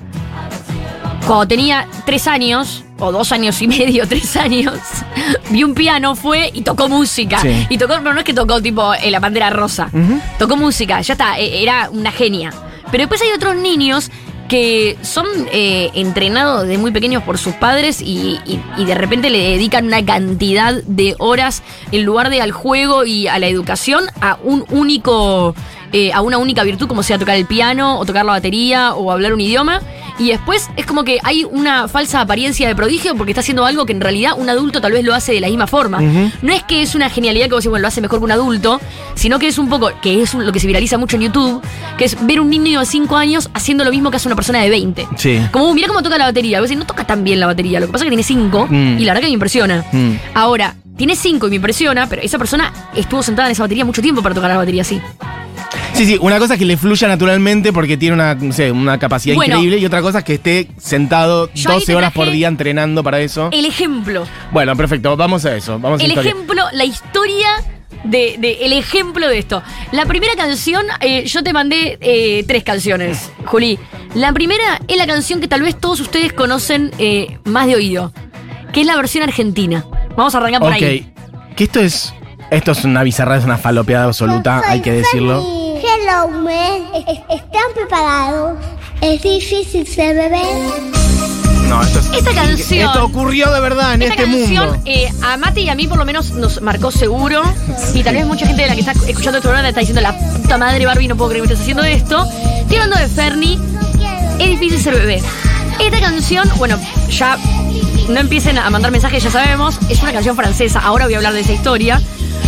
cuando 1.26 1.48
tenía 1.48 1.88
tres 2.06 2.28
años, 2.28 2.84
o 3.00 3.12
dos 3.12 3.32
años 3.32 3.62
y 3.62 3.68
medio, 3.68 4.08
tres 4.10 4.36
años, 4.38 4.80
vi 5.50 5.64
un 5.64 5.74
piano, 5.74 6.16
fue 6.16 6.50
y 6.54 6.62
tocó 6.62 6.88
música. 6.88 7.40
Sí. 7.40 7.68
Y 7.70 7.78
tocó, 7.78 7.96
pero 7.98 8.14
no 8.14 8.20
es 8.20 8.26
que 8.26 8.34
tocó 8.34 8.62
tipo 8.62 8.94
eh, 8.94 9.12
la 9.12 9.20
bandera 9.20 9.50
rosa. 9.50 9.90
Tocó 10.40 10.56
música, 10.56 11.02
ya 11.02 11.14
está, 11.14 11.40
eh, 11.40 11.62
era 11.64 11.90
una 11.92 12.12
genia. 12.12 12.52
Pero 12.92 13.02
después 13.04 13.22
hay 13.22 13.30
otros 13.36 13.56
niños 13.56 14.12
que 14.48 14.96
son 15.02 15.26
eh, 15.52 15.90
entrenados 15.96 16.68
de 16.68 16.78
muy 16.78 16.92
pequeños 16.92 17.24
por 17.24 17.40
sus 17.40 17.56
padres 17.56 18.00
y, 18.00 18.40
y- 18.46 18.60
y 18.78 18.86
de 18.86 18.94
repente 18.94 19.32
le 19.32 19.40
dedican 19.40 19.88
una 19.88 20.06
cantidad 20.06 20.76
de 20.86 21.16
horas 21.18 21.64
en 21.92 22.04
lugar 22.06 22.30
de 22.30 22.42
al 22.42 22.52
juego 22.52 23.06
y 23.06 23.28
a 23.28 23.40
la 23.40 23.48
educación 23.48 24.04
a 24.22 24.38
un 24.44 24.64
único 24.70 25.56
eh, 25.96 26.12
a 26.14 26.22
una 26.22 26.38
única 26.38 26.62
virtud, 26.64 26.88
como 26.88 27.04
sea 27.04 27.18
tocar 27.18 27.38
el 27.38 27.46
piano, 27.46 27.98
o 28.00 28.06
tocar 28.06 28.26
la 28.26 28.34
batería, 28.34 28.94
o 28.96 29.12
hablar 29.14 29.34
un 29.34 29.40
idioma. 29.40 29.80
Y 30.20 30.30
después 30.30 30.70
es 30.78 30.86
como 30.86 31.04
que 31.04 31.20
hay 31.24 31.44
una 31.44 31.88
falsa 31.90 32.22
apariencia 32.22 32.68
de 32.70 32.76
prodigio 32.76 33.16
porque 33.16 33.32
está 33.32 33.42
haciendo 33.42 33.66
algo 33.66 33.86
que 33.86 33.92
en 33.94 34.00
realidad 34.02 34.32
un 34.38 34.50
adulto 34.50 34.80
tal 34.80 34.94
vez 34.94 35.04
lo 35.04 35.14
hace 35.14 35.34
de 35.34 35.42
la 35.42 35.48
misma 35.48 35.68
forma. 35.68 36.00
No 36.42 36.54
es 36.54 36.64
que 36.64 36.82
es 36.82 36.96
una 36.96 37.10
genialidad 37.10 37.46
que 37.48 37.52
vos 37.54 37.60
decís, 37.64 37.70
bueno, 37.70 37.82
lo 37.82 37.88
hace 37.90 38.00
mejor 38.02 38.20
que 38.20 38.26
un 38.26 38.32
adulto, 38.32 38.80
sino 39.16 39.40
que 39.40 39.48
es 39.48 39.58
un 39.58 39.68
poco, 39.70 39.92
que 40.02 40.22
es 40.22 40.34
lo 40.34 40.52
que 40.54 40.60
se 40.62 40.68
viraliza 40.68 40.98
mucho 40.98 41.16
en 41.18 41.24
YouTube, 41.24 41.62
que 41.98 42.06
es 42.06 42.16
ver 42.26 42.40
un 42.40 42.50
niño 42.50 42.80
de 42.80 42.86
5 42.86 43.16
años 43.18 43.50
haciendo 43.54 43.84
lo 43.84 43.92
mismo 43.92 44.10
que 44.10 44.18
hace 44.18 44.28
una 44.30 44.36
persona 44.38 44.62
de 44.62 44.70
20. 44.70 45.06
Sí. 45.18 45.40
Como, 45.52 45.70
"Uh, 45.70 45.74
mira 45.74 45.88
cómo 45.90 46.02
toca 46.02 46.18
la 46.18 46.26
batería. 46.26 46.60
Vos 46.62 46.70
decís, 46.70 46.80
no 46.80 46.86
toca 46.88 47.06
tan 47.06 47.24
bien 47.26 47.40
la 47.42 47.48
batería, 47.48 47.80
lo 47.82 47.88
que 47.88 47.92
pasa 47.92 48.06
es 48.06 48.08
que 48.08 48.12
tiene 48.16 48.24
5 48.24 48.68
Mm. 48.70 48.98
y 49.00 49.04
la 49.06 49.12
verdad 49.14 49.22
que 49.22 49.28
me 49.28 49.34
impresiona. 49.34 49.84
Mm. 49.92 50.12
Ahora, 50.34 50.76
tiene 50.98 51.18
5 51.18 51.48
y 51.48 51.50
me 51.50 51.56
impresiona, 51.58 52.08
pero 52.08 52.22
esa 52.22 52.38
persona 52.38 52.72
estuvo 52.96 53.22
sentada 53.22 53.50
en 53.50 53.52
esa 53.52 53.64
batería 53.64 53.84
mucho 53.84 54.02
tiempo 54.02 54.22
para 54.24 54.34
tocar 54.34 54.50
la 54.50 54.56
batería 54.58 54.84
así. 54.84 55.02
Sí, 55.96 56.06
sí, 56.06 56.18
una 56.22 56.40
cosa 56.40 56.54
es 56.56 56.60
que 56.60 56.66
le 56.66 56.76
fluya 56.76 57.08
naturalmente 57.08 57.72
porque 57.72 57.96
tiene 57.96 58.16
una, 58.16 58.36
no 58.36 58.52
sé, 58.52 58.70
una 58.72 59.00
capacidad 59.00 59.36
Bueno. 59.36 59.56
increíble 59.56 59.78
y 59.80 59.86
otra 59.86 60.02
cosa 60.02 60.20
es 60.20 60.24
que 60.26 60.34
esté 60.36 60.68
sentado 60.78 61.50
Yo 61.54 61.70
ahí 61.70 61.76
12 61.76 61.86
te 61.86 61.96
horas 61.96 62.12
por 62.12 62.30
día 62.30 62.50
entrenando 62.50 63.02
para 63.02 63.22
eso. 63.22 63.50
El 63.54 63.64
ejemplo. 63.66 64.26
Bueno, 64.52 64.76
perfecto, 64.76 65.16
vamos 65.16 65.46
a 65.46 65.56
eso. 65.56 65.80
Vamos 65.80 66.02
a 66.02 66.04
El 66.04 66.12
historia. 66.12 66.32
ejemplo, 66.32 66.64
la 66.74 66.84
historia 66.84 67.48
de, 68.04 68.36
de- 68.40 68.66
el 68.66 68.74
ejemplo 68.74 69.28
de 69.30 69.38
esto. 69.40 69.64
La 69.94 70.06
primera 70.06 70.36
canción, 70.36 70.86
eh, 71.00 71.26
yo 71.26 71.42
te 71.44 71.54
mandé 71.54 71.98
eh, 72.02 72.44
tres 72.46 72.64
canciones, 72.66 73.32
Juli. 73.46 73.80
La 74.16 74.34
primera 74.34 74.82
es 74.90 74.98
la 74.98 75.08
canción 75.08 75.40
que 75.40 75.48
tal 75.48 75.62
vez 75.62 75.80
todos 75.80 76.02
ustedes 76.02 76.34
conocen 76.34 76.92
eh, 77.00 77.40
más 77.46 77.68
de 77.68 77.76
oído, 77.76 78.12
que 78.74 78.82
es 78.82 78.86
la 78.88 78.98
versión 78.98 79.24
argentina. 79.24 79.86
Vamos 80.18 80.36
a 80.36 80.40
arrancar 80.40 80.60
por 80.60 80.74
Ok, 80.74 80.82
ahí. 80.82 81.14
que 81.56 81.64
esto 81.64 81.80
es, 81.80 82.14
esto 82.52 82.74
es 82.74 82.84
una 82.84 83.02
bizarra, 83.04 83.38
es 83.38 83.46
una 83.46 83.58
falopeada 83.58 84.06
absoluta, 84.06 84.62
hay 84.68 84.82
que 84.82 84.92
decirlo. 84.92 85.64
Hello, 86.08 86.28
man. 86.28 86.84
¿Es- 86.94 87.20
¿Están 87.42 87.64
preparados? 87.74 88.58
Es 89.02 89.22
difícil 89.22 89.88
ser 89.88 90.16
bebé. 90.16 90.42
No, 91.68 91.82
esto 91.82 92.00
es 92.00 92.06
Esta 92.18 92.32
canción- 92.34 92.88
Esto 92.88 93.06
ocurrió 93.06 93.52
de 93.52 93.60
verdad 93.60 93.96
en 93.96 94.04
Esta 94.04 94.14
este 94.22 94.26
canción 94.38 94.68
mundo. 94.68 94.82
eh, 94.86 95.10
a 95.24 95.38
Mati 95.38 95.62
y 95.62 95.70
a 95.70 95.76
mí 95.76 95.88
por 95.88 95.98
lo 95.98 96.06
menos 96.06 96.32
nos 96.32 96.62
marcó 96.62 96.92
seguro. 96.92 97.42
Y 97.94 98.04
tal 98.04 98.16
vez 98.16 98.26
mucha 98.28 98.46
gente 98.46 98.62
de 98.64 98.68
la 98.70 98.76
que 98.76 98.82
está 98.82 98.92
escuchando 98.92 99.38
esto 99.40 99.50
ahora 99.50 99.68
está 99.68 99.80
diciendo 99.80 100.02
la 100.02 100.16
puta 100.18 100.58
madre 100.60 100.86
Barbie, 100.86 101.08
no 101.08 101.16
puedo 101.18 101.32
creer 101.32 101.44
que 101.44 101.48
me 101.50 101.54
estés 101.54 101.62
haciendo 101.64 101.84
esto. 101.84 102.28
Estoy 102.62 102.78
hablando 102.78 102.98
de 102.98 103.08
Fernie. 103.08 103.60
Es 104.40 104.50
difícil 104.50 104.80
ser 104.80 104.94
bebé. 104.96 105.22
Esta 105.80 106.00
canción, 106.00 106.48
bueno, 106.58 106.78
ya 107.10 107.38
no 108.10 108.20
empiecen 108.20 108.58
a 108.60 108.70
mandar 108.70 108.92
mensajes, 108.92 109.24
ya 109.24 109.32
sabemos, 109.32 109.80
es 109.90 110.02
una 110.04 110.14
canción 110.14 110.36
francesa. 110.36 110.80
Ahora 110.82 111.06
voy 111.06 111.16
a 111.16 111.18
hablar 111.18 111.34
de 111.34 111.42
esa 111.42 111.54
historia. 111.54 112.00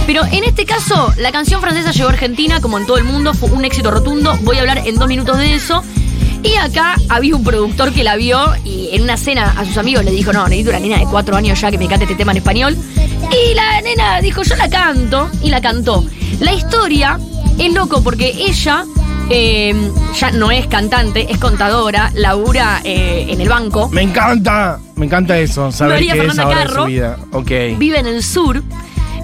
Pero 0.08 0.24
en 0.32 0.46
este 0.46 0.66
caso, 0.66 1.14
la 1.18 1.34
canción 1.34 1.60
francesa 1.60 1.92
llegó 1.92 2.08
a 2.08 2.14
Argentina, 2.14 2.62
como 2.62 2.78
en 2.78 2.88
todo 2.88 2.98
el 2.98 3.04
mundo, 3.04 3.34
fue 3.34 3.50
un 3.52 3.66
éxito 3.66 3.92
rotundo. 3.92 4.38
Voy 4.44 4.56
a 4.58 4.62
hablar 4.62 4.82
en 4.86 4.96
dos 4.96 5.08
minutos 5.10 5.38
de 5.38 5.54
eso. 5.54 5.84
Y 6.44 6.56
acá 6.56 6.96
había 7.10 7.36
un 7.36 7.44
productor 7.44 7.92
que 7.92 8.06
la 8.06 8.16
vio 8.16 8.40
y 8.64 8.90
en 8.94 9.04
una 9.04 9.18
cena 9.18 9.54
a 9.58 9.66
sus 9.66 9.78
amigos 9.78 10.06
le 10.06 10.12
dijo, 10.12 10.32
no, 10.32 10.48
necesito 10.48 10.70
una 10.70 10.80
nena 10.80 10.98
de 11.00 11.06
cuatro 11.06 11.36
años 11.36 11.60
ya 11.60 11.72
que 11.72 11.78
me 11.78 11.88
cante 11.88 12.06
este 12.06 12.16
tema 12.16 12.32
en 12.32 12.38
español. 12.38 12.78
Y 13.32 13.54
la 13.54 13.82
nena 13.82 14.22
dijo, 14.22 14.44
yo 14.44 14.56
la 14.56 14.70
canto. 14.70 15.30
Y 15.44 15.50
la 15.50 15.60
cantó. 15.60 16.06
La 16.40 16.54
historia 16.54 17.20
es 17.60 17.74
loco 17.74 18.02
porque 18.02 18.30
ella 18.30 18.86
eh, 19.30 19.76
ya 20.18 20.32
no 20.32 20.52
es 20.52 20.68
cantante, 20.68 21.30
es 21.30 21.38
contadora, 21.38 22.12
labura 22.16 22.80
eh, 22.86 23.26
en 23.30 23.42
el 23.42 23.50
banco. 23.50 23.90
Me 23.90 24.04
encanta, 24.04 24.80
me 24.96 25.06
encanta 25.06 25.38
eso, 25.38 25.70
saber 25.70 25.96
María 25.96 26.14
qué 26.14 26.20
es 26.20 26.26
Fernanda 26.28 26.44
ahora 26.44 26.60
de 26.60 26.66
Carro. 26.66 26.84
su 26.84 26.88
vida. 26.88 27.18
Ok. 27.34 27.52
vive 27.78 28.00
en 28.00 28.08
el 28.08 28.24
sur 28.24 28.64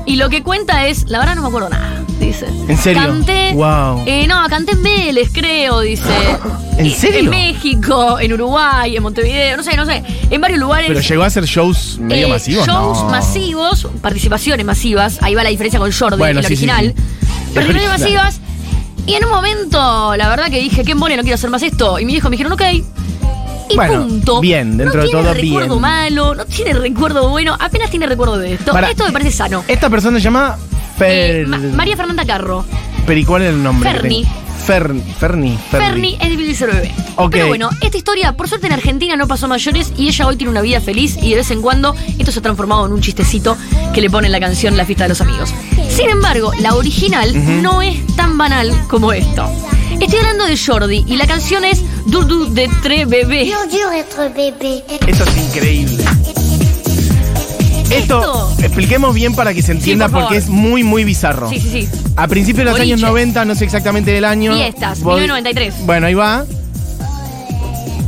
y 0.05 0.15
lo 0.17 0.29
que 0.29 0.43
cuenta 0.43 0.87
es, 0.87 1.09
la 1.09 1.19
verdad 1.19 1.35
no 1.35 1.41
me 1.43 1.47
acuerdo 1.47 1.69
nada, 1.69 2.03
dice. 2.19 2.45
¿En 2.67 2.77
serio? 2.77 3.01
Canté, 3.03 3.53
Wow. 3.53 4.03
eh, 4.05 4.25
no, 4.27 4.43
canté 4.49 4.73
en 4.73 4.83
Vélez, 4.83 5.29
creo, 5.33 5.81
dice. 5.81 6.03
¿En 6.77 6.89
serio? 6.91 7.19
En 7.19 7.29
México, 7.29 8.19
en 8.19 8.33
Uruguay, 8.33 8.95
en 8.97 9.03
Montevideo, 9.03 9.55
no 9.57 9.63
sé, 9.63 9.75
no 9.77 9.85
sé, 9.85 10.03
en 10.29 10.41
varios 10.41 10.59
lugares. 10.59 10.87
Pero 10.87 10.99
llegó 11.01 11.23
a 11.23 11.27
hacer 11.27 11.45
shows 11.45 11.97
medio 11.99 12.27
eh, 12.27 12.29
masivos. 12.31 12.65
Shows 12.67 12.97
No. 13.03 13.09
masivos, 13.09 13.87
participaciones 14.01 14.65
masivas, 14.65 15.19
ahí 15.21 15.35
va 15.35 15.43
la 15.43 15.49
diferencia 15.49 15.79
con 15.79 15.91
Jordi, 15.91 16.17
Bueno, 16.17 16.39
el 16.39 16.45
sí, 16.45 16.53
original. 16.53 16.93
sí. 16.97 17.53
Participaciones 17.53 17.99
masivas. 17.99 18.39
Y 19.05 19.15
en 19.15 19.25
un 19.25 19.31
momento, 19.31 20.15
la 20.15 20.29
verdad 20.29 20.45
que 20.49 20.59
dije, 20.59 20.83
qué 20.85 20.93
embole, 20.93 21.17
no 21.17 21.23
quiero 21.23 21.35
hacer 21.35 21.49
más 21.49 21.61
esto. 21.61 21.99
Y 21.99 22.05
mi 22.05 22.13
hijo 22.13 22.29
me 22.29 22.37
dijeron, 22.37 22.53
ok. 22.53 22.61
Y 23.69 23.75
Bueno, 23.75 24.07
punto. 24.07 24.41
bien, 24.41 24.77
dentro 24.77 24.97
no 24.97 25.03
de 25.03 25.09
tiene 25.09 25.23
todo, 25.23 25.33
recuerdo 25.33 25.69
bien. 25.75 25.81
malo, 25.81 26.35
no 26.35 26.45
tiene 26.45 26.73
recuerdo 26.73 27.29
bueno, 27.29 27.55
apenas 27.59 27.89
tiene 27.89 28.05
recuerdo 28.07 28.37
de 28.37 28.53
esto. 28.53 28.71
Para- 28.71 28.89
esto 28.89 29.05
me 29.05 29.11
parece 29.11 29.31
sano. 29.31 29.63
Esta 29.67 29.89
persona 29.89 30.17
se 30.19 30.23
llama 30.23 30.57
Fer. 30.97 31.35
Eh, 31.41 31.45
Ma- 31.47 31.57
María 31.57 31.95
Fernanda 31.97 32.25
Carro. 32.25 32.65
Pero 33.05 33.19
¿y 33.19 33.25
cuál 33.25 33.41
es 33.43 33.49
el 33.49 33.61
nombre? 33.63 33.89
Ferni. 33.91 34.23
tiene? 34.23 34.43
Fer, 34.65 34.93
Ferni. 35.19 35.57
Ferni 35.69 36.17
es 36.21 36.29
difícil 36.29 36.55
ser 36.55 36.71
bebé. 36.73 36.91
Ok. 37.17 37.31
Pero 37.31 37.47
bueno, 37.47 37.69
esta 37.81 37.97
historia, 37.97 38.31
por 38.37 38.47
suerte 38.47 38.67
en 38.67 38.73
Argentina 38.73 39.15
no 39.17 39.27
pasó 39.27 39.47
mayores 39.49 39.91
y 39.97 40.07
ella 40.07 40.25
hoy 40.27 40.37
tiene 40.37 40.51
una 40.51 40.61
vida 40.61 40.79
feliz 40.79 41.17
y 41.21 41.31
de 41.31 41.35
vez 41.37 41.51
en 41.51 41.61
cuando 41.61 41.93
esto 42.17 42.31
se 42.31 42.39
ha 42.39 42.41
transformado 42.41 42.85
en 42.85 42.93
un 42.93 43.01
chistecito 43.01 43.57
que 43.93 43.99
le 43.99 44.09
pone 44.09 44.27
en 44.27 44.31
la 44.31 44.39
canción 44.39 44.77
La 44.77 44.85
fiesta 44.85 45.03
de 45.03 45.09
los 45.09 45.19
amigos. 45.21 45.53
Sin 45.89 46.07
embargo, 46.09 46.53
la 46.61 46.75
original 46.75 47.61
no 47.61 47.81
es 47.81 48.05
tan 48.15 48.37
banal 48.37 48.71
como 48.87 49.11
esto. 49.11 49.49
Estoy 50.03 50.19
hablando 50.19 50.45
de 50.45 50.57
Jordi 50.57 51.03
y 51.07 51.15
la 51.15 51.25
canción 51.27 51.63
es 51.63 51.81
Dudu 52.05 52.53
de 52.53 52.69
Tre 52.81 53.05
Bebé. 53.05 53.45
Dur, 53.45 53.69
dur. 53.71 53.93
Esto 55.07 55.23
es 55.23 55.37
increíble. 55.37 56.03
Esto, 57.89 57.95
Esto- 58.49 58.55
expliquemos 58.59 59.13
bien 59.15 59.33
para 59.35 59.53
que 59.53 59.61
se 59.61 59.71
entienda 59.71 60.09
por 60.09 60.21
porque 60.23 60.37
es 60.37 60.49
muy, 60.49 60.83
muy 60.83 61.03
bizarro. 61.03 61.49
Sí, 61.49 61.59
sí, 61.59 61.69
sí. 61.69 61.89
A 62.15 62.27
principios 62.27 62.59
de 62.59 62.63
los 62.65 62.73
Boliche. 62.73 62.93
años 62.93 63.01
90, 63.01 63.45
no 63.45 63.55
sé 63.55 63.65
exactamente 63.65 64.11
del 64.11 64.25
año. 64.25 64.53
Fiestas, 64.55 64.99
vos- 65.01 65.15
1993. 65.19 65.85
Bueno, 65.85 66.07
ahí 66.07 66.13
va. 66.15 66.45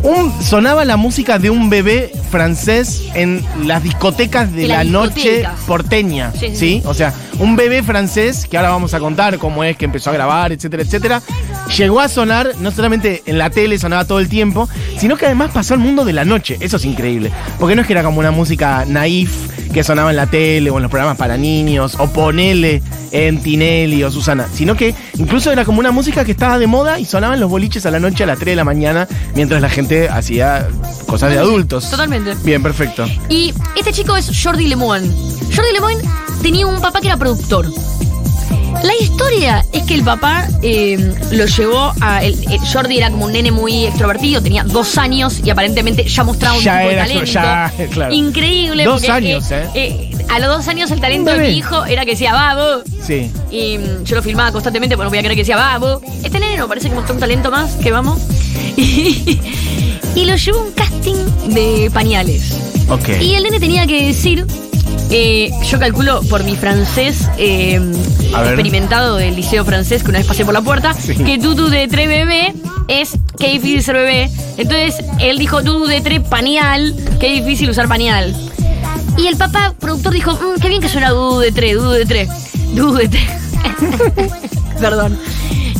Un- 0.04 0.34
sonaba 0.44 0.86
la 0.86 0.98
música 0.98 1.40
de 1.40 1.50
un 1.50 1.70
bebé 1.70 2.12
francés 2.36 3.02
en 3.14 3.42
las 3.66 3.82
discotecas 3.82 4.52
de 4.52 4.68
la 4.68 4.84
noche 4.84 5.46
porteña. 5.66 6.34
Sí, 6.38 6.54
Sí. 6.54 6.82
O 6.84 6.94
sea, 6.94 7.14
un 7.40 7.56
bebé 7.56 7.82
francés, 7.82 8.46
que 8.50 8.58
ahora 8.58 8.72
vamos 8.72 8.94
a 8.94 9.00
contar 9.00 9.38
cómo 9.38 9.64
es 9.64 9.78
que 9.78 9.86
empezó 9.86 10.10
a 10.10 10.14
grabar, 10.14 10.52
etcétera, 10.52 10.84
etcétera, 10.84 11.22
llegó 11.78 12.02
a 12.02 12.10
sonar, 12.10 12.52
no 12.60 12.72
solamente 12.72 13.24
en 13.26 13.38
la 13.38 13.52
tele 13.52 13.80
sonaba 13.80 14.04
todo 14.04 14.20
el 14.20 14.28
tiempo, 14.28 14.68
sino 14.98 15.16
que 15.16 15.28
además 15.28 15.52
pasó 15.54 15.76
al 15.76 15.80
mundo 15.80 16.04
de 16.04 16.12
la 16.12 16.26
noche. 16.26 16.58
Eso 16.60 16.76
es 16.76 16.84
increíble. 16.84 17.32
Porque 17.58 17.74
no 17.74 17.84
es 17.84 17.88
que 17.88 17.94
era 17.94 18.04
como 18.04 18.20
una 18.20 18.32
música 18.32 18.84
naif 18.86 19.32
que 19.74 19.82
sonaba 19.84 20.10
en 20.10 20.18
la 20.18 20.28
tele 20.28 20.70
o 20.72 20.76
en 20.78 20.84
los 20.84 20.92
programas 20.92 21.18
para 21.18 21.38
niños, 21.38 21.96
o 22.00 22.08
ponele 22.08 22.82
en 23.12 23.42
Tinelli 23.42 24.04
o 24.04 24.12
Susana, 24.12 24.48
sino 24.54 24.76
que 24.76 24.94
incluso 25.18 25.52
era 25.52 25.64
como 25.64 25.80
una 25.80 25.92
música 25.92 26.26
que 26.26 26.32
estaba 26.32 26.60
de 26.60 26.68
moda 26.68 27.00
y 27.00 27.06
sonaba 27.06 27.34
en 27.34 27.40
los 27.40 27.50
boliches 27.50 27.86
a 27.86 27.92
la 27.92 28.00
noche 28.00 28.24
a 28.24 28.28
las 28.28 28.40
3 28.40 28.54
de 28.54 28.56
la 28.56 28.64
mañana 28.64 29.08
mientras 29.36 29.62
la 29.62 29.70
gente 29.70 30.10
hacía 30.10 30.68
cosas 31.08 31.32
de 31.32 31.40
adultos. 31.40 31.90
Totalmente. 31.90 32.25
Bien, 32.44 32.62
perfecto. 32.64 33.06
Y 33.30 33.54
este 33.76 33.92
chico 33.94 34.16
es 34.16 34.30
Jordi 34.44 34.68
Lemoine. 34.68 35.08
Jordi 35.56 35.72
Lemoine 35.74 36.02
tenía 36.42 36.66
un 36.68 36.80
papá 36.82 37.02
que 37.02 37.08
era 37.08 37.18
productor. 37.18 37.72
La 38.84 38.94
historia 39.00 39.66
es 39.72 39.84
que 39.84 39.96
el 39.96 40.04
papá 40.04 40.48
eh, 40.62 41.14
lo 41.32 41.46
llevó 41.46 41.94
a. 42.02 42.24
el- 42.24 42.38
el 42.52 42.60
Jordi 42.60 42.98
era 42.98 43.10
como 43.10 43.26
un 43.26 43.32
nene 43.32 43.50
muy 43.52 43.86
extrovertido, 43.86 44.42
tenía 44.44 44.64
dos 44.64 44.98
años 44.98 45.40
y 45.44 45.50
aparentemente 45.50 46.04
ya 46.08 46.24
mostraba 46.24 46.58
un 46.58 46.62
Ya 46.64 46.80
tipo 46.80 46.90
de 46.90 46.96
talento. 46.98 47.24
ya, 47.26 47.74
claro. 47.92 48.14
Increíble. 48.14 48.84
Dos 48.84 48.96
porque, 49.02 49.12
años, 49.12 49.50
¿eh? 49.52 49.70
eh, 49.76 50.12
A 50.30 50.40
los 50.40 50.50
dos 50.50 50.68
años 50.68 50.92
el 50.92 51.00
talento 51.00 51.32
de 51.32 51.40
mi 51.40 51.58
hijo 51.58 51.86
era 51.86 52.04
que 52.04 52.12
decía 52.12 52.34
babo. 52.34 52.84
Sí. 53.02 53.32
Y 53.50 53.78
mm, 53.78 54.04
yo 54.04 54.16
lo 54.18 54.22
filmaba 54.22 54.52
constantemente, 54.52 54.98
porque 54.98 55.06
no 55.06 55.10
voy 55.10 55.20
a 55.20 55.22
creer 55.22 55.36
que 55.36 55.42
decía 55.44 55.56
babo. 55.56 56.02
Este 56.24 56.38
nene 56.40 56.58
no 56.58 56.68
parece 56.68 56.90
que 56.90 56.96
mostró 56.96 57.14
un 57.16 57.22
talento 57.22 57.50
más, 57.50 57.72
que 57.78 57.92
vamos. 57.92 58.20
Y, 58.78 59.40
y 60.16 60.26
lo 60.26 60.36
llevó 60.36 60.60
a 60.60 60.64
un 60.64 60.72
casting 60.72 61.16
de 61.54 61.90
pañales. 61.94 62.58
Ok. 62.90 63.10
Y 63.22 63.36
el 63.36 63.44
nene 63.44 63.60
tenía 63.60 63.86
que 63.88 64.08
decir, 64.08 64.46
eh, 65.10 65.52
yo 65.70 65.80
calculo 65.80 66.22
por 66.24 66.44
mi 66.44 66.56
francés 66.56 67.28
eh, 67.38 67.80
experimentado 68.32 69.18
del 69.18 69.36
liceo 69.36 69.66
francés 69.66 70.04
que 70.04 70.10
una 70.10 70.20
vez 70.20 70.28
pasé 70.28 70.46
por 70.46 70.54
la 70.54 70.62
puerta, 70.62 70.94
Sí. 70.94 71.16
que 71.16 71.38
tutu 71.38 71.68
de 71.70 71.88
tres 71.88 72.08
bebé 72.08 72.54
es 72.88 73.18
qué 73.40 73.50
difícil 73.52 73.84
ser 73.84 73.96
bebé. 73.96 74.30
Entonces 74.58 74.96
él 75.20 75.38
dijo 75.38 75.64
tutu 75.64 75.86
de 75.86 76.02
tres 76.02 76.22
pañal, 76.22 76.96
qué 77.20 77.32
difícil 77.34 77.70
usar 77.70 77.88
pañal. 77.88 78.36
Y 79.18 79.28
el 79.28 79.38
papá 79.38 79.74
productor 79.80 80.14
dijo, 80.14 80.34
"Mm, 80.34 80.60
qué 80.62 80.68
bien 80.70 80.82
que 80.82 80.90
suena 80.90 81.10
dudu 81.12 81.40
de 81.40 81.52
tres, 81.52 81.76
dudu 81.76 81.92
de 81.92 82.06
tres, 82.06 82.30
dudu 82.74 82.94
de 82.98 83.08
tres. 83.08 83.24
Perdón. 84.80 85.18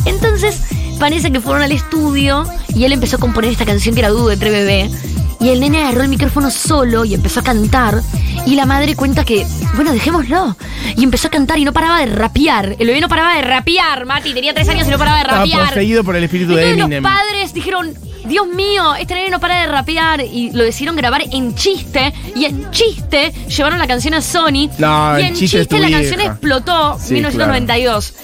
Entonces 0.06 0.60
parece 0.98 1.30
que 1.30 1.40
fueron 1.40 1.62
al 1.62 1.72
estudio 1.72 2.44
y 2.76 2.84
él 2.84 2.92
empezó 2.92 3.16
a 3.16 3.18
componer 3.18 3.50
esta 3.50 3.64
canción 3.64 3.94
que 3.94 4.00
era 4.02 4.10
Dudu 4.10 4.28
de 4.28 4.36
Tres 4.36 4.52
Bebé. 4.52 4.90
Y 5.38 5.50
el 5.50 5.60
nene 5.60 5.82
agarró 5.82 6.02
el 6.02 6.08
micrófono 6.08 6.50
solo 6.50 7.04
y 7.04 7.14
empezó 7.14 7.40
a 7.40 7.42
cantar. 7.42 8.00
Y 8.46 8.54
la 8.54 8.64
madre 8.64 8.94
cuenta 8.96 9.24
que, 9.24 9.46
bueno, 9.74 9.92
dejémoslo. 9.92 10.56
Y 10.96 11.04
empezó 11.04 11.28
a 11.28 11.30
cantar 11.30 11.58
y 11.58 11.64
no 11.64 11.72
paraba 11.72 12.00
de 12.00 12.06
rapear. 12.06 12.74
El 12.78 12.86
bebé 12.86 13.00
no 13.00 13.08
paraba 13.08 13.34
de 13.34 13.42
rapear, 13.42 14.06
Mati. 14.06 14.32
Tenía 14.32 14.54
tres 14.54 14.68
años 14.68 14.86
y 14.88 14.90
no 14.90 14.98
paraba 14.98 15.16
de 15.18 15.22
Estaba 15.24 15.40
rapear. 15.44 15.68
poseído 15.68 16.04
por 16.04 16.16
el 16.16 16.24
espíritu 16.24 16.54
de 16.54 16.70
Eminem. 16.70 17.02
los 17.02 17.12
padres 17.12 17.52
dijeron, 17.52 17.92
Dios 18.26 18.46
mío, 18.48 18.94
este 18.94 19.14
nene 19.14 19.30
no 19.30 19.38
para 19.40 19.60
de 19.60 19.66
rapear 19.66 20.20
y 20.22 20.50
lo 20.52 20.64
decidieron 20.64 20.96
grabar 20.96 21.22
en 21.30 21.54
chiste 21.54 22.12
y 22.34 22.46
en 22.46 22.70
chiste 22.70 23.32
llevaron 23.48 23.78
la 23.78 23.86
canción 23.86 24.14
a 24.14 24.20
Sony 24.22 24.68
No, 24.78 25.18
y 25.18 25.22
en 25.22 25.26
en 25.28 25.34
chiste 25.34 25.78
la 25.78 25.86
vieja. 25.86 26.00
canción 26.00 26.20
explotó 26.22 26.98
Sí, 26.98 27.12
1992 27.14 28.14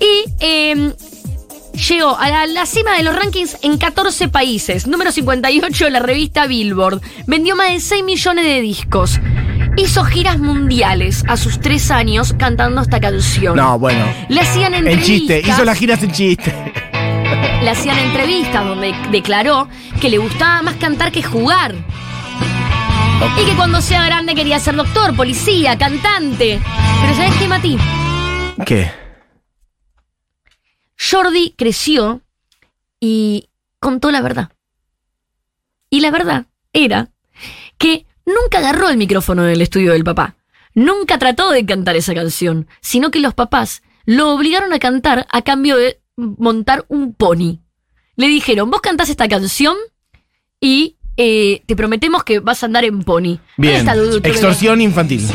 y 0.00 0.24
eh, 0.40 0.94
llegó 1.72 2.16
a 2.18 2.28
la, 2.28 2.46
la 2.46 2.66
cima 2.66 2.96
de 2.96 3.02
los 3.02 3.14
rankings 3.14 3.58
en 3.62 3.78
14 3.78 4.28
países. 4.28 4.86
Número 4.86 5.12
58 5.12 5.84
de 5.84 5.90
la 5.90 6.00
revista 6.00 6.46
Billboard. 6.46 7.00
Vendió 7.26 7.56
más 7.56 7.72
de 7.72 7.80
6 7.80 8.04
millones 8.04 8.44
de 8.44 8.60
discos. 8.60 9.20
Hizo 9.76 10.04
giras 10.04 10.38
mundiales 10.38 11.24
a 11.28 11.36
sus 11.36 11.60
3 11.60 11.90
años 11.92 12.34
cantando 12.38 12.80
esta 12.82 13.00
canción. 13.00 13.56
No, 13.56 13.78
bueno. 13.78 14.04
Le 14.28 14.40
hacían 14.40 14.74
En 14.74 14.86
entrevistas. 14.86 15.06
chiste, 15.06 15.42
hizo 15.46 15.64
las 15.64 15.78
giras 15.78 16.02
en 16.02 16.12
chiste. 16.12 16.54
Le 17.62 17.68
hacían 17.70 17.98
entrevistas 17.98 18.64
donde 18.64 18.94
declaró 19.10 19.68
que 20.00 20.08
le 20.08 20.16
gustaba 20.16 20.62
más 20.62 20.76
cantar 20.76 21.12
que 21.12 21.22
jugar. 21.22 21.74
Y 23.38 23.44
que 23.44 23.52
cuando 23.54 23.82
sea 23.82 24.02
grande 24.06 24.34
quería 24.34 24.58
ser 24.58 24.76
doctor, 24.76 25.14
policía, 25.14 25.76
cantante. 25.76 26.58
Pero 27.02 27.14
¿sabes 27.14 27.34
qué, 27.38 27.46
Mati? 27.48 27.76
¿Qué? 28.64 28.90
Jordi 31.00 31.54
creció 31.56 32.20
y 33.00 33.48
contó 33.78 34.10
la 34.10 34.20
verdad. 34.20 34.50
Y 35.88 36.00
la 36.00 36.10
verdad 36.10 36.46
era 36.72 37.08
que 37.78 38.06
nunca 38.26 38.58
agarró 38.58 38.88
el 38.88 38.96
micrófono 38.96 39.44
en 39.44 39.50
el 39.50 39.62
estudio 39.62 39.92
del 39.92 40.04
papá. 40.04 40.36
Nunca 40.74 41.18
trató 41.18 41.50
de 41.50 41.64
cantar 41.64 41.96
esa 41.96 42.14
canción, 42.14 42.68
sino 42.80 43.10
que 43.10 43.18
los 43.18 43.34
papás 43.34 43.82
lo 44.04 44.30
obligaron 44.34 44.72
a 44.72 44.78
cantar 44.78 45.26
a 45.30 45.42
cambio 45.42 45.76
de 45.76 46.00
montar 46.16 46.84
un 46.88 47.14
pony. 47.14 47.60
Le 48.16 48.28
dijeron, 48.28 48.70
vos 48.70 48.80
cantás 48.80 49.08
esta 49.08 49.26
canción 49.26 49.76
y 50.60 50.96
eh, 51.16 51.62
te 51.66 51.74
prometemos 51.74 52.22
que 52.24 52.40
vas 52.40 52.62
a 52.62 52.66
andar 52.66 52.84
en 52.84 53.02
pony. 53.02 53.38
¿Dónde 53.56 53.56
Bien. 53.56 53.88
Extorsión 54.24 54.80
infantil. 54.80 55.26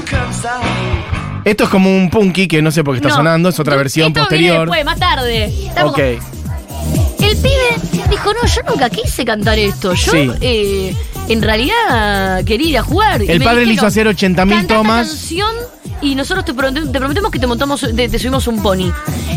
Esto 1.45 1.63
es 1.65 1.69
como 1.69 1.95
un 1.95 2.09
punky 2.09 2.47
que 2.47 2.61
no 2.61 2.71
sé 2.71 2.83
por 2.83 2.95
qué 2.95 2.97
está 2.97 3.09
No. 3.09 3.15
sonando, 3.15 3.49
es 3.49 3.59
otra 3.59 3.75
versión 3.75 4.07
Esto 4.07 4.27
viene 4.29 4.49
posterior. 4.49 4.59
después, 4.67 4.85
más 4.85 4.99
tarde. 4.99 5.45
Estamos- 5.67 5.91
Ok. 5.93 5.99
El 5.99 7.37
pibe 7.37 8.07
dijo, 8.09 8.33
no, 8.33 8.47
yo 8.47 8.61
nunca 8.69 8.89
quise 8.89 9.23
cantar 9.25 9.57
esto. 9.57 9.93
Yo, 9.93 10.11
Sí. 10.11 10.31
eh, 10.41 10.95
en 11.29 11.41
realidad, 11.41 12.43
quería 12.43 12.69
ir 12.69 12.77
a 12.77 12.83
jugar. 12.83 13.21
Y 13.23 13.31
El 13.31 13.39
me 13.39 13.45
padre 13.45 13.61
le 13.61 13.71
dijeron, 13.71 13.75
hizo 13.77 13.85
hacer 13.87 14.07
80.000 14.07 14.57
"Cantá 14.57 14.73
esta 14.73 14.75
tomas". 14.75 15.07
canción 15.07 15.55
y 16.01 16.15
nosotros 16.15 16.45
te, 16.45 16.53
promet- 16.53 16.91
te 16.91 16.99
prometemos 16.99 17.31
que 17.31 17.39
te 17.39 17.47
montamos, 17.47 17.81
te, 17.81 18.19
subimos 18.19 18.47
un 18.47 18.61
pony. 18.61 18.91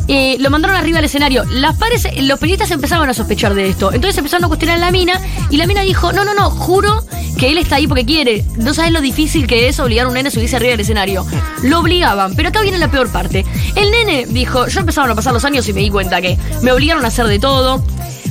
Eh, 0.08 0.36
lo 0.40 0.50
mandaron 0.50 0.76
arriba 0.76 0.96
del 0.98 1.04
escenario. 1.06 1.44
Las 1.50 1.76
padres, 1.76 2.06
los 2.22 2.38
periodistas 2.38 2.70
empezaban 2.70 3.08
a 3.10 3.14
sospechar 3.14 3.54
de 3.54 3.68
esto. 3.68 3.92
Entonces 3.92 4.16
empezaron 4.18 4.44
a 4.44 4.48
cuestionar 4.48 4.76
a 4.76 4.80
la 4.80 4.90
mina 4.90 5.20
y 5.50 5.56
la 5.56 5.66
mina 5.66 5.82
dijo, 5.82 6.12
no, 6.12 6.24
no, 6.24 6.34
no, 6.34 6.50
juro 6.50 7.04
que 7.38 7.50
él 7.50 7.58
está 7.58 7.76
ahí 7.76 7.86
porque 7.86 8.04
quiere. 8.04 8.44
No 8.56 8.74
sabes 8.74 8.92
lo 8.92 9.00
difícil 9.00 9.46
que 9.46 9.68
es 9.68 9.78
obligar 9.80 10.06
a 10.06 10.08
un 10.08 10.14
nene 10.14 10.28
a 10.28 10.32
subirse 10.32 10.56
arriba 10.56 10.72
del 10.72 10.80
escenario. 10.80 11.26
Lo 11.62 11.80
obligaban, 11.80 12.34
pero 12.34 12.48
acá 12.48 12.62
viene 12.62 12.78
la 12.78 12.90
peor 12.90 13.10
parte. 13.10 13.44
El 13.76 13.90
nene 13.90 14.26
dijo, 14.26 14.66
yo 14.66 14.80
empezaron 14.80 15.10
a 15.10 15.14
pasar 15.14 15.32
los 15.32 15.44
años 15.44 15.68
y 15.68 15.72
me 15.72 15.80
di 15.80 15.90
cuenta 15.90 16.20
que 16.20 16.38
me 16.62 16.72
obligaron 16.72 17.04
a 17.04 17.08
hacer 17.08 17.26
de 17.26 17.38
todo. 17.38 17.84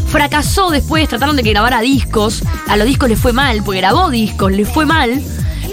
Fracasó 0.08 0.70
después, 0.72 1.08
trataron 1.10 1.36
de 1.36 1.44
que 1.44 1.52
grabara 1.52 1.82
discos. 1.82 2.42
A 2.68 2.78
los 2.78 2.88
discos 2.88 3.10
les 3.10 3.20
fue 3.20 3.34
mal, 3.34 3.62
porque 3.64 3.82
grabó 3.82 4.10
discos, 4.10 4.52
les 4.52 4.68
fue 4.68 4.86
mal. 4.86 5.22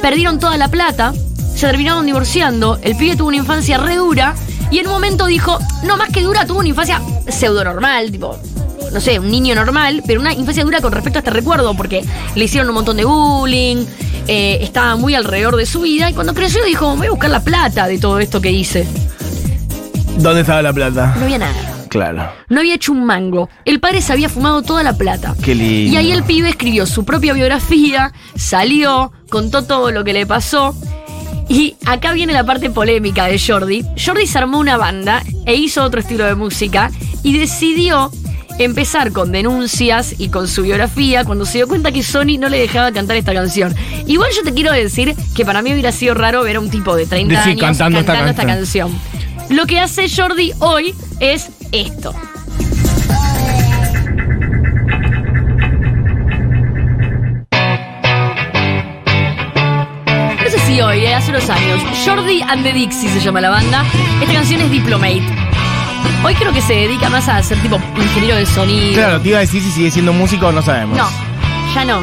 Perdieron 0.02 0.38
toda 0.38 0.56
la 0.56 0.68
plata, 0.68 1.14
se 1.54 1.66
terminaron 1.66 2.06
divorciando. 2.06 2.78
El 2.82 2.96
pibe 2.96 3.16
tuvo 3.16 3.28
una 3.28 3.36
infancia 3.36 3.78
re 3.78 3.96
dura. 3.96 4.34
Y 4.70 4.78
en 4.78 4.86
un 4.86 4.92
momento 4.92 5.26
dijo, 5.26 5.58
no 5.84 5.96
más 5.96 6.10
que 6.10 6.22
dura, 6.22 6.46
tuvo 6.46 6.58
una 6.60 6.68
infancia 6.68 7.00
pseudo 7.28 7.62
normal, 7.62 8.10
tipo, 8.10 8.36
no 8.92 9.00
sé, 9.00 9.18
un 9.18 9.30
niño 9.30 9.54
normal, 9.54 10.02
pero 10.06 10.20
una 10.20 10.32
infancia 10.32 10.64
dura 10.64 10.80
con 10.80 10.92
respecto 10.92 11.18
a 11.18 11.20
este 11.20 11.30
recuerdo, 11.30 11.74
porque 11.74 12.04
le 12.34 12.44
hicieron 12.44 12.68
un 12.68 12.74
montón 12.74 12.96
de 12.96 13.04
bullying, 13.04 13.84
eh, 14.26 14.58
estaba 14.62 14.96
muy 14.96 15.14
alrededor 15.14 15.56
de 15.56 15.66
su 15.66 15.82
vida. 15.82 16.10
Y 16.10 16.14
cuando 16.14 16.34
creció 16.34 16.64
dijo, 16.64 16.96
voy 16.96 17.06
a 17.06 17.10
buscar 17.10 17.30
la 17.30 17.40
plata 17.40 17.86
de 17.86 17.98
todo 17.98 18.18
esto 18.18 18.40
que 18.40 18.50
hice. 18.50 18.86
¿Dónde 20.18 20.40
estaba 20.40 20.62
la 20.62 20.72
plata? 20.72 21.14
No 21.18 21.24
había 21.24 21.38
nada. 21.38 21.86
Claro. 21.88 22.28
No 22.48 22.60
había 22.60 22.74
hecho 22.74 22.90
un 22.90 23.04
mango. 23.04 23.48
El 23.64 23.78
padre 23.78 24.00
se 24.00 24.12
había 24.12 24.28
fumado 24.28 24.62
toda 24.62 24.82
la 24.82 24.94
plata. 24.94 25.36
Qué 25.44 25.54
lindo. 25.54 25.92
Y 25.92 25.96
ahí 25.96 26.10
el 26.10 26.24
pibe 26.24 26.48
escribió 26.48 26.86
su 26.86 27.04
propia 27.04 27.32
biografía, 27.32 28.12
salió, 28.34 29.12
contó 29.30 29.62
todo 29.62 29.92
lo 29.92 30.02
que 30.02 30.12
le 30.12 30.26
pasó. 30.26 30.74
Y 31.48 31.76
acá 31.84 32.12
viene 32.12 32.32
la 32.32 32.44
parte 32.44 32.70
polémica 32.70 33.26
de 33.26 33.38
Jordi. 33.38 33.84
Jordi 34.02 34.26
se 34.26 34.38
armó 34.38 34.58
una 34.58 34.76
banda 34.76 35.22
e 35.46 35.54
hizo 35.54 35.82
otro 35.82 36.00
estilo 36.00 36.24
de 36.24 36.34
música 36.34 36.90
y 37.22 37.36
decidió 37.38 38.10
empezar 38.58 39.12
con 39.12 39.32
denuncias 39.32 40.14
y 40.18 40.28
con 40.28 40.48
su 40.48 40.62
biografía 40.62 41.24
cuando 41.24 41.44
se 41.44 41.58
dio 41.58 41.68
cuenta 41.68 41.90
que 41.92 42.02
Sony 42.02 42.38
no 42.38 42.48
le 42.48 42.58
dejaba 42.58 42.92
cantar 42.92 43.16
esta 43.16 43.34
canción. 43.34 43.74
Igual 44.06 44.30
yo 44.34 44.42
te 44.42 44.54
quiero 44.54 44.72
decir 44.72 45.14
que 45.34 45.44
para 45.44 45.60
mí 45.62 45.72
hubiera 45.72 45.92
sido 45.92 46.14
raro 46.14 46.42
ver 46.44 46.56
a 46.56 46.60
un 46.60 46.70
tipo 46.70 46.94
de 46.94 47.06
30 47.06 47.34
Decir, 47.34 47.50
años 47.50 47.60
cantando 47.60 47.98
cantando, 47.98 48.30
esta 48.30 48.42
esta 48.42 48.54
canción. 48.54 48.92
Lo 49.50 49.66
que 49.66 49.80
hace 49.80 50.08
Jordi 50.08 50.52
hoy 50.60 50.94
es 51.20 51.50
esto. 51.72 52.14
Hoy, 60.82 61.06
eh, 61.06 61.14
hace 61.14 61.30
unos 61.30 61.48
años. 61.50 61.80
Jordi 62.04 62.42
and 62.42 62.64
the 62.64 62.72
Dixie 62.72 63.08
se 63.08 63.20
llama 63.20 63.40
la 63.40 63.50
banda. 63.50 63.84
Esta 64.20 64.34
canción 64.34 64.60
es 64.60 64.70
Diplomate. 64.70 65.22
Hoy 66.24 66.34
creo 66.34 66.52
que 66.52 66.60
se 66.60 66.74
dedica 66.74 67.08
más 67.10 67.28
a 67.28 67.42
ser 67.42 67.58
tipo 67.62 67.80
ingeniero 67.96 68.36
de 68.36 68.44
sonido. 68.44 68.94
Claro, 68.94 69.20
te 69.20 69.28
iba 69.28 69.38
a 69.38 69.42
decir 69.42 69.62
si 69.62 69.70
sigue 69.70 69.90
siendo 69.90 70.12
músico, 70.12 70.50
no 70.50 70.62
sabemos. 70.62 70.98
No, 70.98 71.08
ya 71.74 71.84
no. 71.84 72.00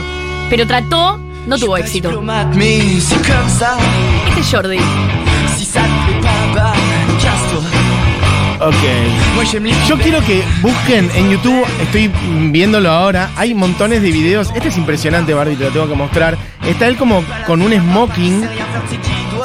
Pero 0.49 0.65
trató, 0.65 1.19
no 1.47 1.57
tuvo 1.57 1.77
éxito. 1.77 2.09
Este 4.27 4.39
es 4.39 4.51
Jordi. 4.51 4.77
Ok. 8.61 8.75
Yo 9.87 9.97
quiero 9.97 10.23
que 10.23 10.43
busquen 10.61 11.09
en 11.15 11.31
YouTube, 11.31 11.65
estoy 11.81 12.11
viéndolo 12.51 12.91
ahora, 12.91 13.31
hay 13.35 13.55
montones 13.55 14.03
de 14.03 14.11
videos. 14.11 14.51
Este 14.55 14.67
es 14.67 14.77
impresionante, 14.77 15.33
Barbie, 15.33 15.55
te 15.55 15.63
lo 15.63 15.71
tengo 15.71 15.87
que 15.87 15.95
mostrar. 15.95 16.37
Está 16.67 16.87
él 16.87 16.95
como 16.95 17.23
con 17.47 17.63
un 17.63 17.73
smoking, 17.73 18.47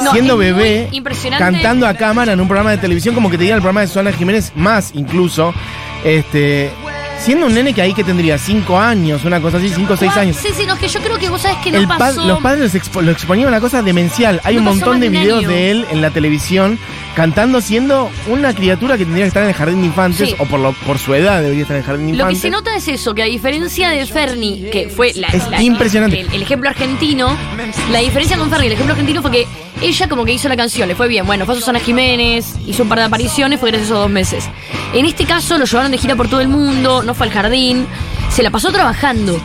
No, 0.03 0.13
siendo 0.13 0.37
bebé, 0.37 0.91
cantando 1.39 1.87
a 1.87 1.95
cámara 1.95 2.35
en 2.35 2.41
un 2.41 2.47
programa 2.47 2.73
de 2.73 2.79
televisión, 2.79 3.15
como 3.15 3.31
que 3.31 3.39
te 3.39 3.45
diga 3.45 3.57
el 3.57 3.63
programa 3.63 3.81
de 3.81 3.87
Susana 3.87 4.13
Jiménez, 4.13 4.53
más 4.55 4.91
incluso. 4.95 5.55
Este. 6.05 6.71
Siendo 7.19 7.47
un 7.47 7.55
nene 7.55 7.73
que 7.75 7.83
ahí 7.83 7.93
que 7.93 8.05
tendría 8.05 8.39
5 8.39 8.79
años, 8.79 9.25
una 9.25 9.41
cosa 9.41 9.57
así, 9.57 9.69
5 9.71 9.95
o 9.95 9.97
6 9.97 10.17
años. 10.17 10.37
Sí, 10.37 10.49
sí, 10.57 10.65
no, 10.65 10.75
es 10.75 10.79
que 10.81 10.87
yo 10.89 11.01
creo 11.01 11.19
que 11.19 11.29
vos 11.29 11.41
sabés 11.43 11.59
que 11.59 11.73
no 11.73 11.79
El 11.79 11.89
pa- 11.89 11.99
pasó. 11.99 12.25
los 12.25 12.39
padres 12.41 12.73
expo- 12.75 13.03
lo 13.03 13.11
exponían 13.11 13.49
una 13.49 13.61
cosa 13.61 13.83
demencial. 13.83 14.41
Hay 14.45 14.55
No 14.55 14.61
un 14.61 14.67
montón 14.67 15.01
de 15.01 15.09
videos 15.09 15.45
de 15.47 15.71
él 15.73 15.87
en 15.91 16.03
la 16.03 16.11
televisión 16.11 16.79
cantando 17.17 17.61
siendo 17.61 18.11
una 18.29 18.55
criatura 18.55 18.97
que 18.97 19.05
tendría 19.05 19.25
que 19.25 19.29
estar 19.29 19.43
en 19.43 19.49
el 19.49 19.55
jardín 19.55 19.81
de 19.81 19.87
infantes, 19.87 20.29
Sí. 20.29 20.37
o 20.39 20.45
por, 20.45 20.61
lo, 20.61 20.73
por 20.73 20.99
su 20.99 21.15
edad 21.15 21.41
debería 21.43 21.63
estar 21.63 21.77
en 21.77 21.83
el 21.83 21.87
jardín 21.87 22.07
de 22.09 22.13
Lo 22.13 22.27
que 22.27 22.33
infantes. 22.35 22.43
se 22.43 22.51
nota 22.51 22.77
es 22.77 22.87
eso, 22.89 23.15
que 23.15 23.23
a 23.23 23.27
diferencia 23.27 23.89
de 23.91 24.07
Ferni, 24.07 24.67
que 24.71 24.89
fue 24.89 25.13
la, 25.15 25.29
Es 25.29 25.49
la- 25.49 25.61
impresionante. 25.63 26.21
El, 26.21 26.33
el 26.33 26.43
ejemplo 26.43 26.69
argentino, 26.69 27.37
la 27.91 28.01
diferencia 28.01 28.37
con 28.37 28.51
Ferni, 28.51 28.67
el 28.67 28.73
ejemplo 28.75 28.93
argentino 28.93 29.23
fue 29.23 29.31
que 29.33 29.47
ella 29.81 30.09
como 30.09 30.25
que 30.25 30.33
hizo 30.33 30.49
la 30.49 30.57
canción, 30.57 30.89
le 30.89 30.95
fue 30.95 31.09
bien. 31.09 31.27
Bueno, 31.27 31.45
fue 31.45 31.55
a 31.55 31.59
Susana 31.59 31.81
Jiménez, 31.81 32.55
hizo 32.67 32.83
un 32.83 32.89
par 32.89 32.99
de 32.99 33.05
apariciones, 33.05 33.61
fue 33.61 33.71
gracias 33.71 33.91
a 33.91 33.93
esos 33.95 34.03
dos 34.03 34.11
meses. 34.11 34.49
En 34.95 35.05
este 35.07 35.25
caso 35.25 35.59
lo 35.59 35.65
llevaron 35.65 35.91
de 35.93 35.99
gira 35.99 36.17
por 36.17 36.29
todo 36.29 36.41
el 36.41 36.49
mundo, 36.49 37.03
no 37.03 37.15
fue 37.15 37.27
al 37.27 37.33
jardín, 37.33 37.87
se 38.31 38.43
la 38.43 38.51
pasó 38.51 38.71
trabajando. 38.73 39.41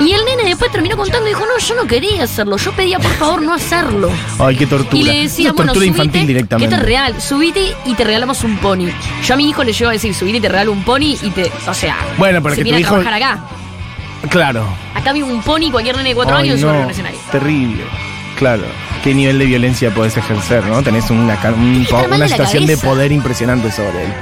Y 0.00 0.10
el 0.12 0.24
nene 0.24 0.44
después 0.44 0.72
terminó 0.72 0.96
contando 0.96 1.26
y 1.26 1.30
dijo, 1.30 1.44
no, 1.46 1.56
yo 1.58 1.74
no 1.76 1.86
quería 1.86 2.24
hacerlo, 2.24 2.56
yo 2.56 2.72
pedía 2.72 2.98
por 2.98 3.12
favor 3.12 3.42
no 3.42 3.54
hacerlo. 3.54 4.10
Ay, 4.40 4.56
qué 4.56 4.66
tortura. 4.66 4.96
Y 5.00 5.04
le 5.04 5.22
decía, 5.22 5.50
Una 5.50 5.56
bueno, 5.56 5.74
subite, 5.74 5.86
infantil 5.88 6.20
que 6.22 6.26
directamente. 6.26 6.64
esto 6.74 6.76
es 6.80 6.86
real, 6.88 7.20
subite 7.22 7.74
y 7.86 7.94
te 7.94 8.02
regalamos 8.04 8.42
un 8.42 8.56
pony. 8.58 8.88
Yo 9.24 9.34
a 9.34 9.36
mi 9.36 9.48
hijo 9.48 9.62
le 9.62 9.72
llevo 9.72 9.90
a 9.90 9.92
decir, 9.92 10.12
subite 10.14 10.38
y 10.38 10.40
te 10.40 10.48
regalo 10.48 10.72
un 10.72 10.82
pony 10.82 11.16
y 11.22 11.30
te, 11.30 11.50
o 11.68 11.74
sea, 11.74 11.96
Bueno, 12.18 12.42
pero 12.42 12.54
se 12.56 12.60
que 12.60 12.64
viene 12.64 12.84
a 12.84 12.88
trabajar 12.88 13.14
acá. 13.14 13.44
Claro. 14.30 14.66
Acá 14.94 15.12
vive 15.12 15.26
un 15.30 15.42
pony, 15.42 15.70
cualquier 15.70 15.96
nene 15.96 16.08
de 16.08 16.14
cuatro 16.14 16.36
Ay, 16.36 16.48
años 16.48 16.60
no, 16.60 16.68
sobre 16.68 16.84
un 16.84 16.90
escenario. 16.90 17.18
Terrible. 17.30 17.84
Claro. 18.36 18.64
¿Qué 19.04 19.12
nivel 19.12 19.38
de 19.38 19.44
violencia 19.44 19.94
podés 19.94 20.16
ejercer, 20.16 20.64
no? 20.64 20.82
Tenés 20.82 21.10
una, 21.10 21.38
un 21.54 21.86
una 22.10 22.26
situación 22.26 22.64
de 22.64 22.78
poder 22.78 23.12
impresionante 23.12 23.70
sobre 23.70 24.06
él. 24.06 24.12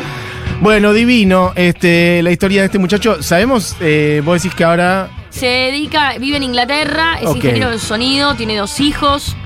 Bueno, 0.61 0.93
divino, 0.93 1.53
este, 1.55 2.21
la 2.21 2.33
historia 2.33 2.63
de 2.63 2.67
este 2.67 2.81
muchacho. 2.81 3.23
Sabemos, 3.23 3.77
eh, 3.81 4.23
vos 4.25 4.43
decís 4.43 4.57
que 4.57 4.65
ahora 4.65 5.09
Se 5.31 5.47
dedica, 5.47 6.19
vive 6.19 6.39
en 6.39 6.43
Inglaterra, 6.43 7.21
es 7.23 7.31
ingeniero 7.31 7.71
de 7.71 7.79
sonido, 7.79 8.35
tiene 8.35 8.57
dos 8.57 8.81
hijos. 8.81 9.37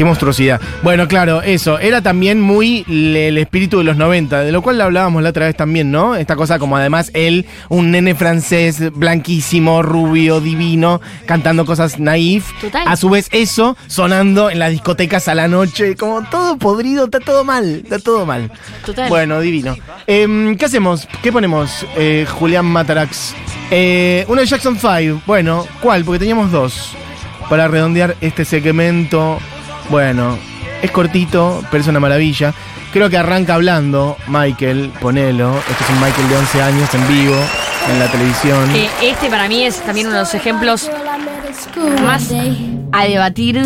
Qué 0.00 0.04
monstruosidad. 0.06 0.58
Bueno, 0.82 1.06
claro, 1.08 1.42
eso. 1.42 1.78
Era 1.78 2.00
también 2.00 2.40
muy 2.40 2.84
le- 2.86 3.28
el 3.28 3.36
espíritu 3.36 3.76
de 3.76 3.84
los 3.84 3.98
90, 3.98 4.40
de 4.40 4.50
lo 4.50 4.62
cual 4.62 4.80
hablábamos 4.80 5.22
la 5.22 5.28
otra 5.28 5.44
vez 5.44 5.54
también, 5.54 5.90
¿no? 5.90 6.16
Esta 6.16 6.36
cosa 6.36 6.58
como 6.58 6.78
además 6.78 7.10
él, 7.12 7.44
un 7.68 7.90
nene 7.90 8.14
francés, 8.14 8.90
blanquísimo, 8.94 9.82
rubio, 9.82 10.40
divino, 10.40 11.02
cantando 11.26 11.66
cosas 11.66 11.98
naif. 12.00 12.46
Total. 12.62 12.88
A 12.88 12.96
su 12.96 13.10
vez 13.10 13.28
eso 13.30 13.76
sonando 13.88 14.48
en 14.48 14.58
las 14.58 14.70
discotecas 14.70 15.28
a 15.28 15.34
la 15.34 15.48
noche, 15.48 15.94
como 15.96 16.22
todo 16.30 16.56
podrido, 16.56 17.04
está 17.04 17.20
todo 17.20 17.44
mal, 17.44 17.82
está 17.84 17.98
todo 17.98 18.24
mal. 18.24 18.50
Total. 18.86 19.06
Bueno, 19.10 19.38
divino. 19.42 19.76
Em, 20.06 20.56
¿Qué 20.56 20.64
hacemos? 20.64 21.06
¿Qué 21.22 21.30
ponemos, 21.30 21.84
eh, 21.98 22.24
Julián 22.26 22.64
Matarax? 22.64 23.34
Eh, 23.70 24.24
uno 24.28 24.40
de 24.40 24.46
Jackson 24.46 24.78
5. 24.80 25.20
Bueno, 25.26 25.66
¿cuál? 25.82 26.06
Porque 26.06 26.20
teníamos 26.20 26.50
dos. 26.50 26.92
Para 27.50 27.68
redondear 27.68 28.16
este 28.22 28.46
segmento. 28.46 29.38
Bueno, 29.90 30.38
Es 30.82 30.90
cortito, 30.92 31.62
pero 31.70 31.82
es 31.82 31.88
una 31.88 32.00
maravilla. 32.00 32.54
Creo 32.92 33.10
que 33.10 33.18
arranca 33.18 33.54
hablando 33.54 34.16
Michael, 34.28 34.90
ponelo. 35.00 35.54
Este 35.68 35.84
es 35.84 35.90
un 35.90 36.00
Michael 36.00 36.28
de 36.28 36.36
11 36.38 36.62
años 36.62 36.94
en 36.94 37.08
vivo, 37.08 37.36
en 37.92 37.98
la 37.98 38.06
televisión. 38.10 38.70
Eh, 38.74 38.88
este 39.02 39.28
para 39.28 39.46
mí 39.48 39.62
es 39.64 39.80
también 39.82 40.06
uno 40.06 40.16
de 40.16 40.22
los 40.22 40.34
ejemplos 40.34 40.90
más 42.02 42.32
a 42.92 43.04
debatir. 43.04 43.60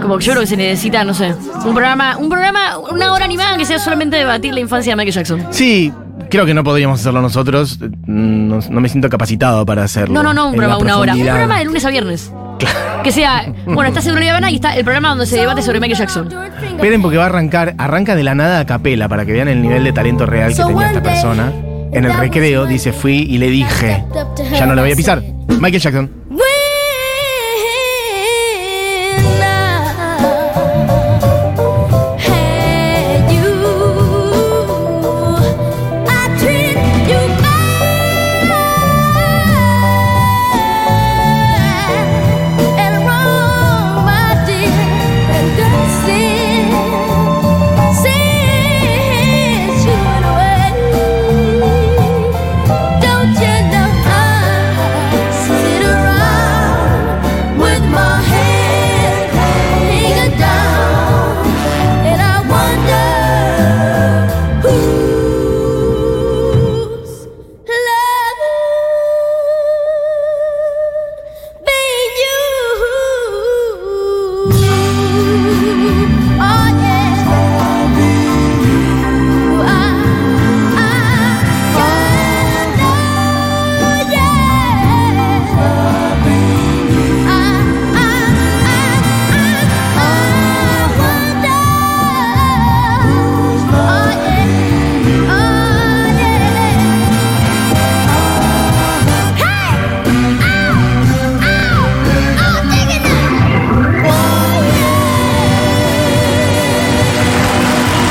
Como 0.00 0.18
que 0.18 0.24
yo 0.24 0.32
creo 0.32 0.42
que 0.42 0.46
se 0.46 0.56
necesita, 0.56 1.02
no 1.04 1.12
sé, 1.14 1.34
un 1.64 1.74
programa, 1.74 2.16
un 2.18 2.28
programa, 2.28 2.78
una 2.78 3.12
hora 3.12 3.24
animada 3.24 3.56
que 3.56 3.64
sea 3.64 3.78
solamente 3.78 4.16
debatir 4.16 4.54
la 4.54 4.60
infancia 4.60 4.92
de 4.92 4.96
Michael 4.96 5.14
Jackson. 5.14 5.46
Sí, 5.50 5.92
creo 6.30 6.46
que 6.46 6.54
no 6.54 6.62
podríamos 6.62 7.00
hacerlo 7.00 7.20
nosotros. 7.20 7.78
No, 8.06 8.60
no 8.70 8.80
me 8.80 8.88
siento 8.88 9.08
capacitado 9.08 9.66
para 9.66 9.82
hacerlo. 9.82 10.14
No, 10.14 10.22
no, 10.22 10.32
no, 10.32 10.48
un 10.48 10.54
programa, 10.54 10.78
una 10.78 10.98
hora. 10.98 11.14
Un 11.14 11.22
programa 11.22 11.58
de 11.58 11.64
lunes 11.64 11.84
a 11.84 11.90
viernes. 11.90 12.32
Que 13.02 13.12
sea, 13.12 13.52
bueno, 13.66 13.88
está 13.88 14.00
Seguro 14.00 14.22
Habana 14.28 14.50
y 14.50 14.56
está 14.56 14.76
el 14.76 14.84
programa 14.84 15.10
donde 15.10 15.26
se 15.26 15.36
debate 15.36 15.62
sobre 15.62 15.80
Michael 15.80 15.98
Jackson. 15.98 16.28
Esperen 16.62 17.02
porque 17.02 17.16
va 17.16 17.24
a 17.24 17.26
arrancar, 17.26 17.74
arranca 17.78 18.14
de 18.14 18.22
la 18.22 18.34
nada 18.34 18.60
a 18.60 18.66
capela 18.66 19.08
para 19.08 19.24
que 19.24 19.32
vean 19.32 19.48
el 19.48 19.60
nivel 19.60 19.84
de 19.84 19.92
talento 19.92 20.26
real 20.26 20.54
que 20.54 20.62
tenía 20.62 20.88
esta 20.88 21.02
persona. 21.02 21.52
En 21.92 22.04
el 22.04 22.14
recreo 22.14 22.64
dice, 22.66 22.92
fui 22.92 23.26
y 23.28 23.38
le 23.38 23.48
dije, 23.50 24.04
ya 24.52 24.66
no 24.66 24.74
la 24.74 24.82
voy 24.82 24.92
a 24.92 24.96
pisar. 24.96 25.22
Michael 25.48 25.80
Jackson. 25.80 26.21